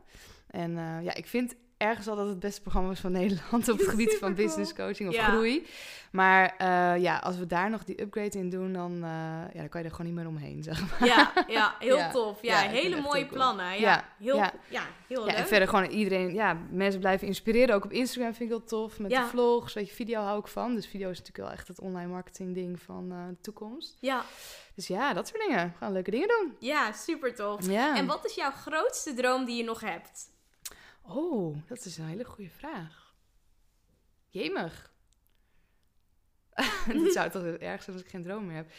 [0.48, 3.78] En eh, ja, ik vind ergens al dat het beste programma is van Nederland op
[3.78, 5.24] het gebied van business coaching of Ja.
[5.30, 5.68] groei.
[6.12, 9.10] Maar eh, ja, als we daar nog die upgrade in doen, dan, eh,
[9.54, 11.08] ja, dan kan je er gewoon niet meer omheen, zeg maar.
[11.10, 12.12] Ja, ja, heel Ja.
[12.12, 12.42] tof.
[12.42, 13.34] Ja, hele mooie cool.
[13.38, 13.66] plannen.
[13.66, 14.54] Ja, Ja, heel, ja.
[14.70, 14.82] ja.
[15.08, 15.34] heel leuk.
[15.36, 17.76] en verder gewoon iedereen, ja, mensen blijven inspireren.
[17.76, 19.00] Ook op Instagram vind ik heel tof.
[19.00, 20.76] Met de vlogs, weet je, video hou ik van.
[20.76, 23.98] Dus video is natuurlijk wel echt het online marketing ding van eh, de toekomst.
[24.00, 24.24] Ja,
[24.76, 25.74] Dus ja, dat soort dingen.
[25.78, 26.56] Gewoon leuke dingen doen.
[26.60, 27.68] ja, super tof.
[27.70, 27.96] Ja.
[27.96, 30.34] En wat is jouw grootste droom die je nog hebt?
[31.08, 33.16] Oh, dat is een hele goede vraag.
[34.30, 34.94] Jemig.
[37.04, 38.72] dat zou toch heel erg zijn als ik geen droom meer heb.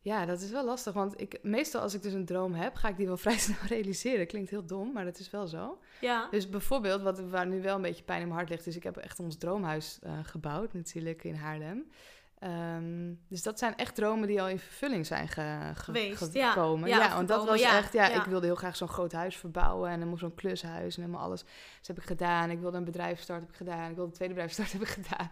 [0.00, 0.92] Ja, dat is wel lastig.
[0.92, 3.66] Want ik, meestal als ik dus een droom heb, ga ik die wel vrij snel
[3.66, 4.26] realiseren.
[4.26, 5.78] Klinkt heel dom, maar dat is wel zo.
[6.00, 8.76] Ja, Dus bijvoorbeeld, wat, waar nu wel een beetje pijn in mijn hart ligt, is
[8.76, 11.90] ik heb echt ons droomhuis eh, gebouwd, natuurlijk in Haarlem.
[12.38, 16.50] Ehm, dus dat zijn echt dromen die al in vervulling zijn ge, ge- Geweest, ja.
[16.52, 16.88] gekomen.
[16.88, 19.36] Ja, Ja, want dat was ja, echt, ja, ik wilde heel graag zo'n groot huis
[19.36, 21.42] verbouwen en dan moest zo'n klushuis en helemaal alles.
[21.78, 22.50] Dus heb ik gedaan.
[22.50, 23.88] Ik wilde een bedrijf starten, heb ik gedaan.
[23.90, 25.30] Ik wilde een tweede bedrijf starten, heb ik gedaan.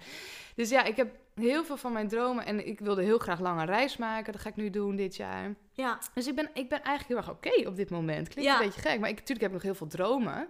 [0.55, 3.61] Dus ja, ik heb heel veel van mijn dromen en ik wilde heel graag lang
[3.61, 4.33] een reis maken.
[4.33, 5.55] Dat ga ik nu doen dit jaar.
[5.73, 8.29] ja, Dus ik ben, ik ben eigenlijk heel erg oké op dit moment.
[8.29, 10.49] Klinkt een beetje gek, maar ik, natuurlijk heb ik nog heel veel dromen.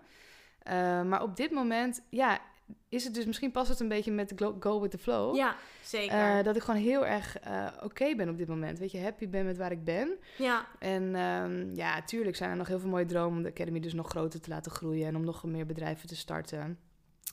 [0.69, 2.39] Uh, maar op dit moment, ja,
[2.89, 5.37] is het dus misschien past het een beetje met go, go with the flow.
[5.37, 6.39] ja, zeker.
[6.39, 8.79] Uh, dat ik gewoon heel erg uh, oké ben op dit moment.
[8.79, 10.17] Weet je, happy ben met waar ik ben.
[10.39, 10.67] ja.
[10.79, 13.95] En um, ja, tuurlijk zijn er nog heel veel mooie dromen om de Academy dus
[13.95, 16.79] nog groter te laten groeien en om nog meer bedrijven te starten.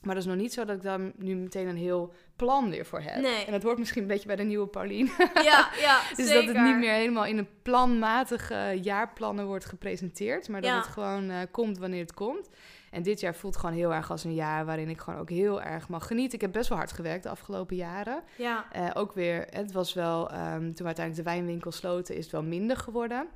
[0.03, 2.85] Maar dat is nog niet zo dat ik daar nu meteen een heel plan weer
[2.85, 3.21] voor heb.
[3.21, 3.45] Nee.
[3.45, 5.11] En dat hoort misschien een beetje bij de nieuwe Paulien.
[5.43, 6.45] Ja, ja, dus zeker.
[6.45, 10.49] dat het niet meer helemaal in een planmatige jaarplannen wordt gepresenteerd.
[10.49, 10.77] Maar dat Ja.
[10.77, 12.49] het gewoon uh, komt wanneer het komt.
[12.93, 15.61] En dit jaar voelt gewoon heel erg als een jaar waarin ik gewoon ook heel
[15.61, 16.33] erg mag genieten.
[16.35, 18.23] Ik heb best wel hard gewerkt de afgelopen jaren.
[18.37, 18.65] Ja.
[18.75, 22.43] Uh, ook weer, het was wel, um, toen uiteindelijk de wijnwinkel sloten, is het wel
[22.43, 23.27] minder geworden.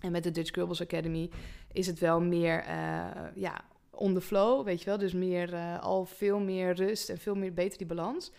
[0.00, 1.30] En met de Dutch Girls Academy
[1.72, 3.04] is het wel meer, uh,
[3.34, 4.98] ja, on the flow, weet je wel.
[4.98, 8.32] Dus meer, uh, al veel meer rust en veel meer beter die balans.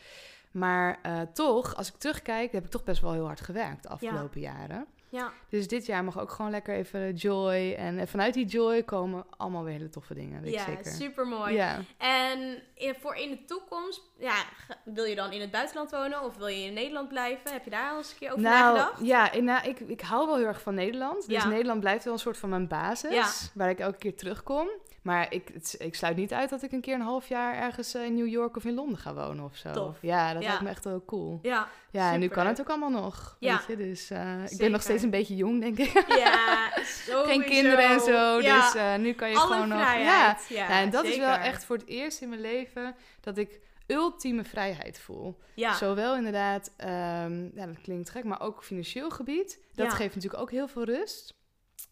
[0.51, 3.89] Maar uh, toch, als ik terugkijk, heb ik toch best wel heel hard gewerkt de
[3.89, 4.51] afgelopen ja.
[4.51, 4.85] jaren.
[5.17, 5.31] Ja.
[5.49, 7.73] Dus dit jaar mag ook gewoon lekker even joy.
[7.77, 10.91] En vanuit die joy komen allemaal weer hele toffe dingen, weet ja, ik zeker.
[10.91, 11.53] super mooi.
[11.53, 11.79] Ja.
[11.97, 12.63] En
[12.99, 14.43] voor in de toekomst, ja,
[14.83, 17.51] wil je dan in het buitenland wonen of wil je in Nederland blijven?
[17.51, 19.05] Heb je daar al eens een keer over nou, nagedacht?
[19.05, 21.27] Ja, ik, nou, ik, ik hou wel heel erg van Nederland.
[21.27, 21.47] Dus Ja.
[21.47, 23.51] Nederland blijft wel een soort van mijn basis.
[23.53, 24.69] Waar ik elke keer terugkom.
[25.07, 27.93] Maar ik, het, ik sluit niet uit dat ik een keer een half jaar ergens
[27.93, 29.71] eh, in New York of in Londen ga wonen of zo.
[29.71, 29.97] Tof.
[30.01, 30.47] Ja, dat Ja.
[30.47, 31.39] lijkt me echt wel cool.
[31.41, 33.37] Ja, Ja, en nu kan het ook allemaal nog.
[33.39, 33.57] Ja.
[33.57, 33.85] Weet je?
[33.85, 36.05] Dus eh, ik ben nog steeds een beetje jong, denk ik.
[36.17, 36.69] Ja,
[37.05, 37.23] sowieso.
[37.23, 38.39] Geen kinderen en zo.
[38.41, 38.61] Ja.
[38.61, 39.79] Dus eh, nu kan je Alle gewoon nog...
[39.79, 43.59] Ja, Ja, en dat is wel echt voor het eerst in mijn leven dat ik
[43.87, 45.37] ultieme vrijheid voel.
[45.53, 49.59] Ja, Zowel inderdaad, ehm, ja, dat klinkt gek, maar ook financieel gebied.
[49.75, 49.91] Dat Ja.
[49.91, 51.35] geeft natuurlijk ook heel veel rust.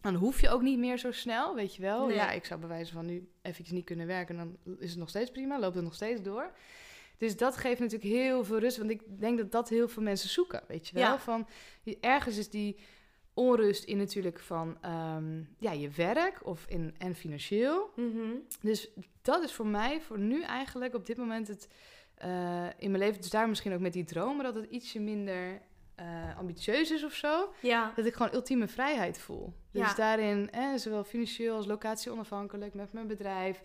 [0.00, 2.06] Dan hoef je ook niet meer zo snel, weet je wel.
[2.06, 2.16] Nee.
[2.16, 5.08] Ja, ik zou bij wijze van nu eventjes niet kunnen werken, dan is het nog
[5.08, 6.52] steeds prima, loopt het nog steeds door.
[7.18, 10.28] Dus dat geeft natuurlijk heel veel rust, want ik denk dat dat heel veel mensen
[10.28, 11.02] zoeken, weet je wel.
[11.02, 11.18] Ja.
[11.18, 11.48] Van,
[12.00, 12.76] ergens is die
[13.34, 17.90] onrust in natuurlijk van ehm, ja, je werk of in, en financieel.
[17.96, 18.34] Mhm.
[18.60, 18.90] Dus
[19.22, 21.68] dat is voor mij, voor nu eigenlijk op dit moment het
[22.14, 23.20] eh, in mijn leven.
[23.20, 25.62] Dus daar misschien ook met die dromen dat het ietsje minder
[25.96, 27.52] eh, ambitieus is of zo.
[27.60, 29.52] ja, Dat ik gewoon ultieme vrijheid voel.
[29.72, 29.94] Dus Ja.
[29.94, 33.62] daarin, eh, zowel financieel als locatie onafhankelijk met mijn bedrijf.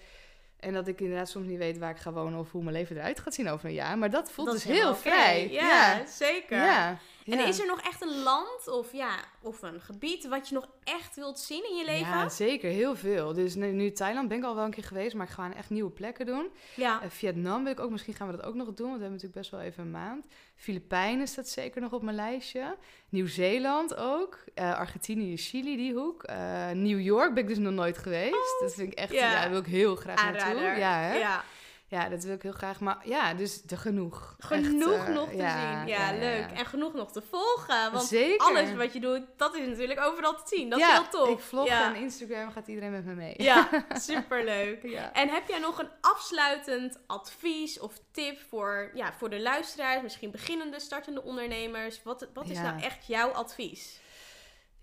[0.59, 2.95] En dat ik inderdaad soms niet weet waar ik ga wonen of hoe mijn leven
[2.97, 3.97] eruit gaat zien over een jaar.
[3.97, 5.51] Maar dat voelt dat dus heel vrij.
[5.51, 5.67] Ja,
[5.97, 6.05] ja.
[6.05, 6.57] zeker.
[6.57, 6.97] Ja.
[7.25, 10.67] En is er nog echt een land of, ja, of een gebied wat je nog
[10.83, 12.07] echt wilt zien in je leven?
[12.07, 12.69] Ja, zeker.
[12.69, 13.33] Heel veel.
[13.33, 15.69] Dus nu, nu Thailand ben ik al wel een keer geweest, maar ik ga echt
[15.69, 16.47] nieuwe plekken doen.
[16.75, 19.03] Ja, Eh, Vietnam wil ik ook, misschien gaan we dat ook nog doen, want we
[19.03, 20.25] hebben natuurlijk best wel even een maand.
[20.55, 22.75] Filipijnen staat zeker nog op mijn lijstje.
[23.09, 24.37] Nieuw-Zeeland ook.
[24.53, 26.23] Eh, Argentinië, Chili, die hoek.
[26.23, 28.59] Eh, New York ben ik dus nog nooit geweest.
[28.59, 29.49] dat vind ik echt, Oh, ja.
[29.49, 30.61] wil ik heel graag naartoe.
[30.61, 31.15] Ja, hè?
[31.17, 31.43] ja.
[31.91, 32.79] Ja, dat wil ik heel graag.
[32.79, 34.35] Maar ja, dus er genoeg.
[34.39, 35.87] Genoeg Echt, eh, nog te ja, zien.
[35.87, 36.51] Ja, leuk.
[36.51, 37.91] En genoeg nog te volgen.
[37.91, 38.47] Want Zeker.
[38.47, 40.69] alles wat je doet, dat is natuurlijk overal te zien.
[40.69, 41.29] Dat is heel tof.
[41.29, 43.33] ik vlog en Instagram gaat iedereen met me mee.
[43.37, 43.69] Ja,
[44.09, 44.83] superleuk.
[44.83, 45.13] ja.
[45.13, 50.31] En heb jij nog een afsluitend advies of tip voor, ja, voor de luisteraars, misschien
[50.31, 52.03] beginnende, startende ondernemers?
[52.03, 54.00] Wat, wat is nou echt jouw advies?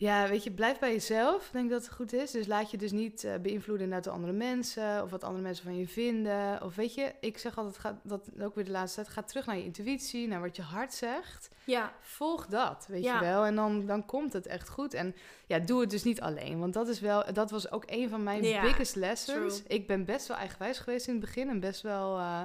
[0.00, 1.46] Ja, weet je, blijf bij jezelf.
[1.46, 2.30] Ik denk dat het goed is.
[2.30, 5.76] Dus laat je dus niet uh, beïnvloeden door andere mensen of wat andere mensen van
[5.76, 6.62] je vinden.
[6.62, 9.46] Of weet je, ik zeg altijd, ga, dat ook weer de laatste tijd, ga terug
[9.46, 11.48] naar je intuïtie, naar wat je hart zegt.
[11.64, 11.92] Ja.
[12.00, 13.44] Volg dat, weet je wel.
[13.44, 14.94] En dan, dan komt het echt goed.
[14.94, 15.14] En
[15.46, 16.58] ja, doe het dus niet alleen.
[16.58, 19.62] Want dat is wel, dat was ook een van mijn biggest lessons.
[19.62, 22.40] Ik ben best wel eigenwijs geweest in het begin en best wel, uh,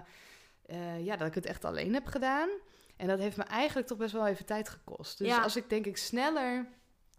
[0.68, 2.49] uh, ja, dat ik het echt alleen heb gedaan.
[2.97, 5.18] En dat heeft me eigenlijk toch best wel even tijd gekost.
[5.18, 6.68] Dus als ik denk ik sneller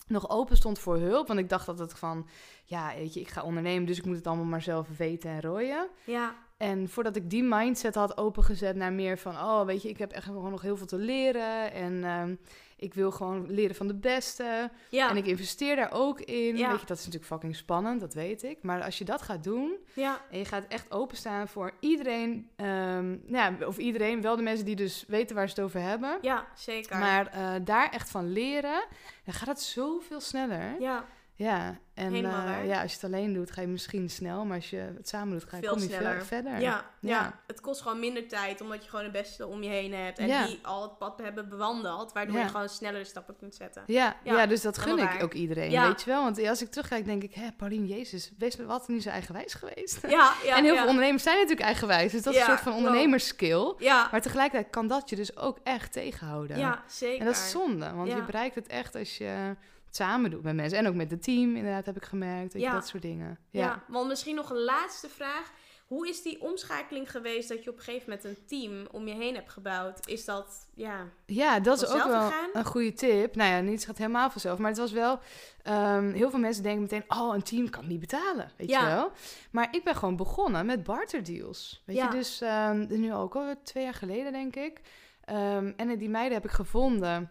[0.06, 1.26] nog open stond voor hulp.
[1.26, 2.26] Want ik dacht dat het van,
[2.64, 5.40] ja, weet je, ik ga ondernemen, dus ik moet het allemaal maar zelf weten en
[5.40, 5.88] rooien.
[6.04, 6.34] Ja.
[6.56, 10.12] En voordat ik die mindset had opengezet naar meer van, oh, weet je, ik heb
[10.12, 11.72] echt gewoon nog heel veel te leren.
[11.72, 12.34] En ehm,
[12.76, 14.70] ik wil gewoon leren van de beste.
[14.88, 15.10] Ja.
[15.10, 16.56] En ik investeer daar ook in.
[16.56, 16.70] Ja.
[16.70, 18.62] Weet je, dat is natuurlijk fucking spannend, dat weet ik.
[18.62, 20.20] Maar als je dat gaat doen ja.
[20.30, 24.64] en je gaat echt openstaan voor iedereen, um, nou ja, of iedereen, wel de mensen
[24.64, 26.18] die dus weten waar ze het over hebben.
[26.20, 26.98] Ja, zeker.
[26.98, 28.84] Maar uh, daar echt van leren,
[29.24, 30.80] dan gaat het zoveel sneller.
[30.80, 31.04] Ja.
[31.36, 34.44] Ja, en uh, ja, als je het alleen doet, ga je misschien snel.
[34.44, 36.24] Maar als je het samen doet, ga je, kom je sneller.
[36.24, 36.52] verder.
[36.52, 37.40] Ja, ja, ja.
[37.46, 40.18] het kost gewoon minder tijd, omdat je gewoon de beste om je heen hebt.
[40.18, 43.82] En die al het pad hebben bewandeld, waardoor je gewoon snellere stappen kunt zetten.
[43.86, 44.46] Ja, ja.
[44.46, 46.22] dus dat gun ik ook iedereen, weet je wel.
[46.22, 49.98] Want als ik terugkijk, denk ik, hé, Paulien, Jezus, wees wat niet zo eigenwijs geweest.
[50.08, 52.12] Ja, ja, en heel veel ondernemers zijn natuurlijk eigenwijs.
[52.12, 53.74] Dus dat is een soort van ondernemerskill.
[53.80, 56.58] Maar tegelijkertijd kan dat je dus ook echt tegenhouden.
[56.58, 57.18] Ja, zeker.
[57.18, 59.56] En dat is zonde, want je bereikt het echt als je
[59.96, 60.78] samen doet met mensen.
[60.78, 62.52] En ook met het team, inderdaad, heb ik gemerkt.
[62.52, 62.72] Ja.
[62.72, 63.38] dat soort dingen.
[63.50, 63.60] Ja.
[63.60, 65.52] ja, want misschien nog een laatste vraag.
[65.84, 69.14] Hoe is die omschakeling geweest dat je op een gegeven moment een team om je
[69.14, 70.08] heen hebt gebouwd?
[70.08, 71.08] Is dat, ja...
[71.26, 73.34] Ja, dat is ook wel een goede tip.
[73.34, 74.58] Nou ja, niets gaat helemaal vanzelf.
[74.58, 75.18] Maar het was wel...
[75.68, 77.04] Um, heel veel mensen denken meteen...
[77.08, 78.80] Oh, een team kan niet betalen, weet ja.
[78.80, 79.12] je wel?
[79.50, 81.82] Maar ik ben gewoon begonnen met barterdeals.
[81.86, 82.04] Weet ja.
[82.04, 84.80] je, dus um, nu ook al twee jaar geleden, denk ik.
[85.30, 87.30] Um, en die meiden heb ik gevonden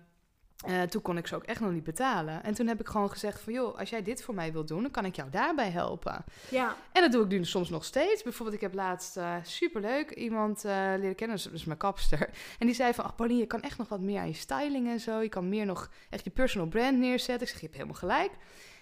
[0.68, 2.44] uh, toen kon ik ze ook echt nog niet betalen.
[2.44, 3.54] En toen heb ik gewoon gezegd van...
[3.54, 6.24] joh, als jij dit voor mij wilt doen, dan kan ik jou daarbij helpen.
[6.50, 6.76] Ja.
[6.92, 8.24] En dat doe ik nu soms nog steeds.
[8.24, 11.38] Bijvoorbeeld, ik heb laatst uh, superleuk iemand uh, leren kennen.
[11.44, 12.30] Dat is mijn kapster.
[12.60, 13.06] En die zei van...
[13.06, 15.20] ach, Pauline, je kan echt nog wat meer aan je styling en zo.
[15.20, 17.48] Je kan meer nog echt je personal brand neerzetten.
[17.48, 18.32] Ik zeg, je hebt helemaal gelijk.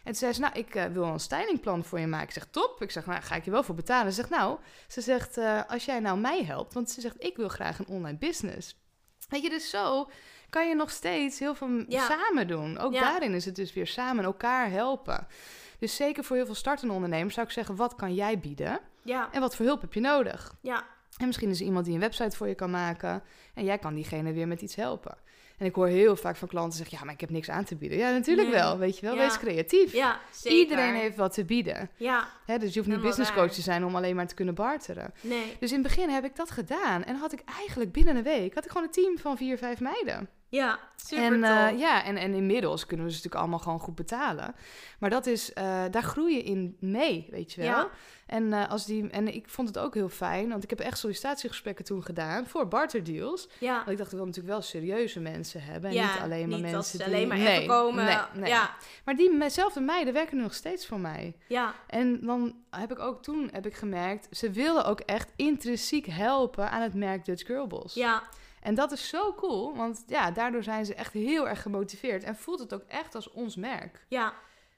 [0.03, 2.27] En toen zei ze, nou, ik wil een stylingplan voor je maken.
[2.27, 2.81] Ik zeg, top.
[2.81, 4.11] Ik zeg, nou, ga ik je wel voor betalen.
[4.11, 6.73] Ze zegt, nou, ze zegt, als jij nou mij helpt...
[6.73, 8.79] want ze zegt, ik wil graag een online business.
[9.29, 10.09] Weet je, dus zo
[10.51, 12.77] kan je nog steeds heel veel samen doen.
[12.77, 15.27] Ook daarin is het dus weer samen elkaar helpen.
[15.79, 18.79] Dus zeker voor heel veel startende ondernemers zou ik zeggen: wat kan jij bieden?
[19.01, 19.29] Ja.
[19.31, 20.55] En wat voor hulp heb je nodig?
[20.61, 20.83] Ja.
[21.17, 23.23] En misschien is er iemand die een website voor je kan maken.
[23.53, 25.17] En jij kan diegene weer met iets helpen.
[25.57, 27.75] En ik hoor heel vaak van klanten zeggen: Ja, maar ik heb niks aan te
[27.75, 27.97] bieden.
[27.97, 28.77] Ja, natuurlijk wel.
[28.77, 29.93] Weet je wel, wees creatief.
[29.93, 30.59] Ja, zeker.
[30.59, 31.89] Iedereen heeft wat te bieden.
[31.97, 32.27] Ja.
[32.45, 35.13] Hè, dus je hoeft niet business coach te zijn om alleen maar te kunnen barteren.
[35.21, 35.57] Nee.
[35.59, 37.03] Dus in het begin heb ik dat gedaan.
[37.03, 39.79] En had ik eigenlijk binnen een week had ik gewoon een team van vier, vijf
[39.79, 40.29] meiden.
[40.51, 43.95] Ja, super en, uh, ja, en, en inmiddels kunnen we ze natuurlijk allemaal gewoon goed
[43.95, 44.55] betalen.
[44.99, 47.69] Maar dat is, uh, daar groei je in mee, weet je wel.
[47.69, 47.89] Ja.
[48.25, 50.97] En, uh, als die, en ik vond het ook heel fijn, want ik heb echt
[50.97, 53.47] sollicitatiegesprekken toen gedaan voor barterdeals.
[53.59, 53.75] Ja.
[53.75, 55.89] Want ik dacht, ik wil natuurlijk wel serieuze mensen hebben.
[55.89, 57.07] En ja, niet alleen maar niet mensen die...
[57.07, 58.05] alleen maar nee, even komen.
[58.05, 58.49] Nee, nee.
[58.49, 58.75] Ja.
[59.05, 61.35] Maar diezelfde meiden werken nu nog steeds voor mij.
[61.47, 61.73] Ja.
[61.87, 66.71] En dan heb ik ook toen heb ik gemerkt, ze wilden ook echt intrinsiek helpen
[66.71, 67.95] aan het merk Dutch Girl Boss.
[67.95, 68.23] Ja.
[68.61, 72.35] En dat is zo cool, want ja, daardoor zijn ze echt heel erg gemotiveerd en
[72.35, 74.05] voelt het ook echt als ons merk.
[74.07, 74.33] Ja.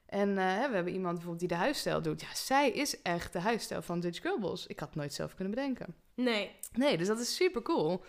[0.06, 2.22] En uh, we hebben iemand bijvoorbeeld die de huisstijl doet.
[2.22, 4.68] Ja, zij is echt de huisstijl van Dutch Girlboss.
[4.68, 5.96] Ik had het nooit zelf kunnen bedenken.
[6.16, 6.52] Nee.
[6.74, 8.04] Nee, dus dat is super cool.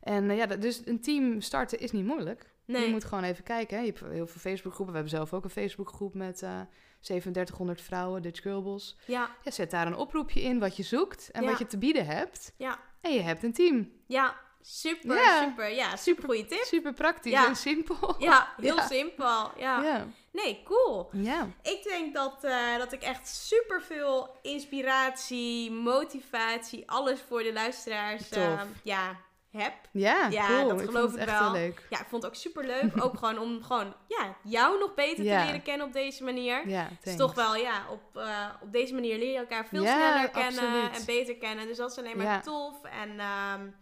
[0.00, 2.52] En uh, ja, dus een team starten is niet moeilijk.
[2.64, 2.84] Nee.
[2.84, 3.76] Je moet gewoon even kijken.
[3.76, 3.82] Hè.
[3.82, 4.94] Je hebt heel veel Facebookgroepen.
[4.94, 6.60] We hebben zelf ook een Facebookgroep met uh,
[7.00, 8.96] 3700 vrouwen, Dutch Girlboss.
[9.06, 9.30] Ja.
[9.42, 9.50] ja.
[9.50, 11.48] Zet daar een oproepje in wat je zoekt en ja.
[11.48, 12.52] wat je te bieden hebt.
[12.56, 12.78] Ja.
[13.00, 13.90] En je hebt een team.
[14.06, 15.70] Ja, Super, super.
[15.70, 16.64] Ja, super goede tip.
[16.64, 17.46] Super praktisch ja.
[17.46, 18.14] en simpel.
[18.18, 18.86] Ja, heel ja.
[18.86, 19.50] simpel.
[19.56, 20.06] Ja.
[20.32, 21.08] Nee, cool.
[21.12, 21.48] Ja.
[21.62, 28.32] Ik denk dat, uh, dat ik echt super veel inspiratie, motivatie, alles voor de luisteraars
[28.36, 29.16] uh, ja,
[29.50, 29.74] heb.
[29.92, 30.68] Ja, ja cool.
[30.68, 31.52] dat geloof ik, ik wel.
[31.52, 31.86] leuk.
[31.90, 32.92] Ja, ik vond het ook super leuk.
[33.04, 36.68] ook gewoon om gewoon, ja, jou nog beter te leren kennen op deze manier.
[36.68, 40.30] Ja, is toch wel, ja, op, uh, op deze manier leer je elkaar veel sneller
[40.30, 40.98] kennen absoluut.
[40.98, 41.66] en beter kennen.
[41.66, 42.84] Dus dat is alleen maar tof.
[42.84, 43.74] En um,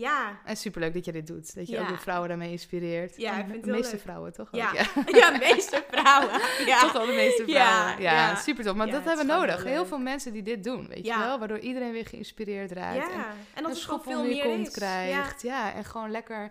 [0.00, 0.38] ja.
[0.44, 1.54] En superleuk dat je dit doet.
[1.54, 1.82] Dat je ja.
[1.82, 3.16] ook de vrouwen daarmee inspireert.
[3.16, 4.00] Ja, ik vind De meeste leuk.
[4.00, 4.48] vrouwen, toch?
[4.52, 4.84] Ja, ja.
[5.20, 6.40] ja meeste vrouwen.
[6.66, 6.80] Ja.
[6.80, 8.02] Toch wel de meeste vrouwen.
[8.02, 8.34] Ja, ja.
[8.34, 8.74] super tof.
[8.74, 9.64] Maar dat hebben we nodig.
[9.64, 9.86] Heel leuk.
[9.86, 11.38] veel mensen die dit doen, weet je wel?
[11.38, 12.96] Waardoor iedereen weer geïnspireerd raakt.
[12.96, 15.42] Ja, En en dat een schop veel meer kont krijgt.
[15.42, 15.74] Ja.
[15.74, 16.50] en gewoon lekker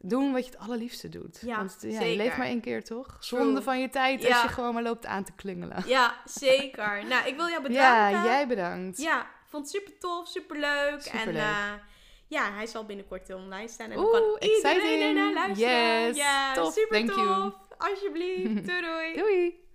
[0.00, 1.38] doen wat je het allerliefste doet.
[1.40, 3.16] Ja, Want ja, je leeft maar één keer, toch?
[3.20, 5.82] Zonde van je tijd als je gewoon maar loopt aan te klungelen.
[5.86, 6.16] Ja.
[6.24, 7.04] zeker.
[7.08, 8.10] Nou, ik wil jou bedanken.
[8.10, 8.98] Ja, jij bedankt.
[8.98, 11.04] Ja, vond het super tof, super leuk.
[11.04, 11.42] En Superleuk.
[12.28, 13.90] Ja, hij zal binnenkort online staan.
[13.90, 15.02] En dan Oeh, kan iedereen exciting.
[15.02, 16.06] ernaar luisteren.
[16.06, 16.72] Yes, ja, tof.
[16.72, 17.18] super Thank tof.
[17.18, 17.52] you.
[17.78, 18.64] Alsjeblieft.
[18.68, 19.16] Doei doei.
[19.16, 19.67] Doei!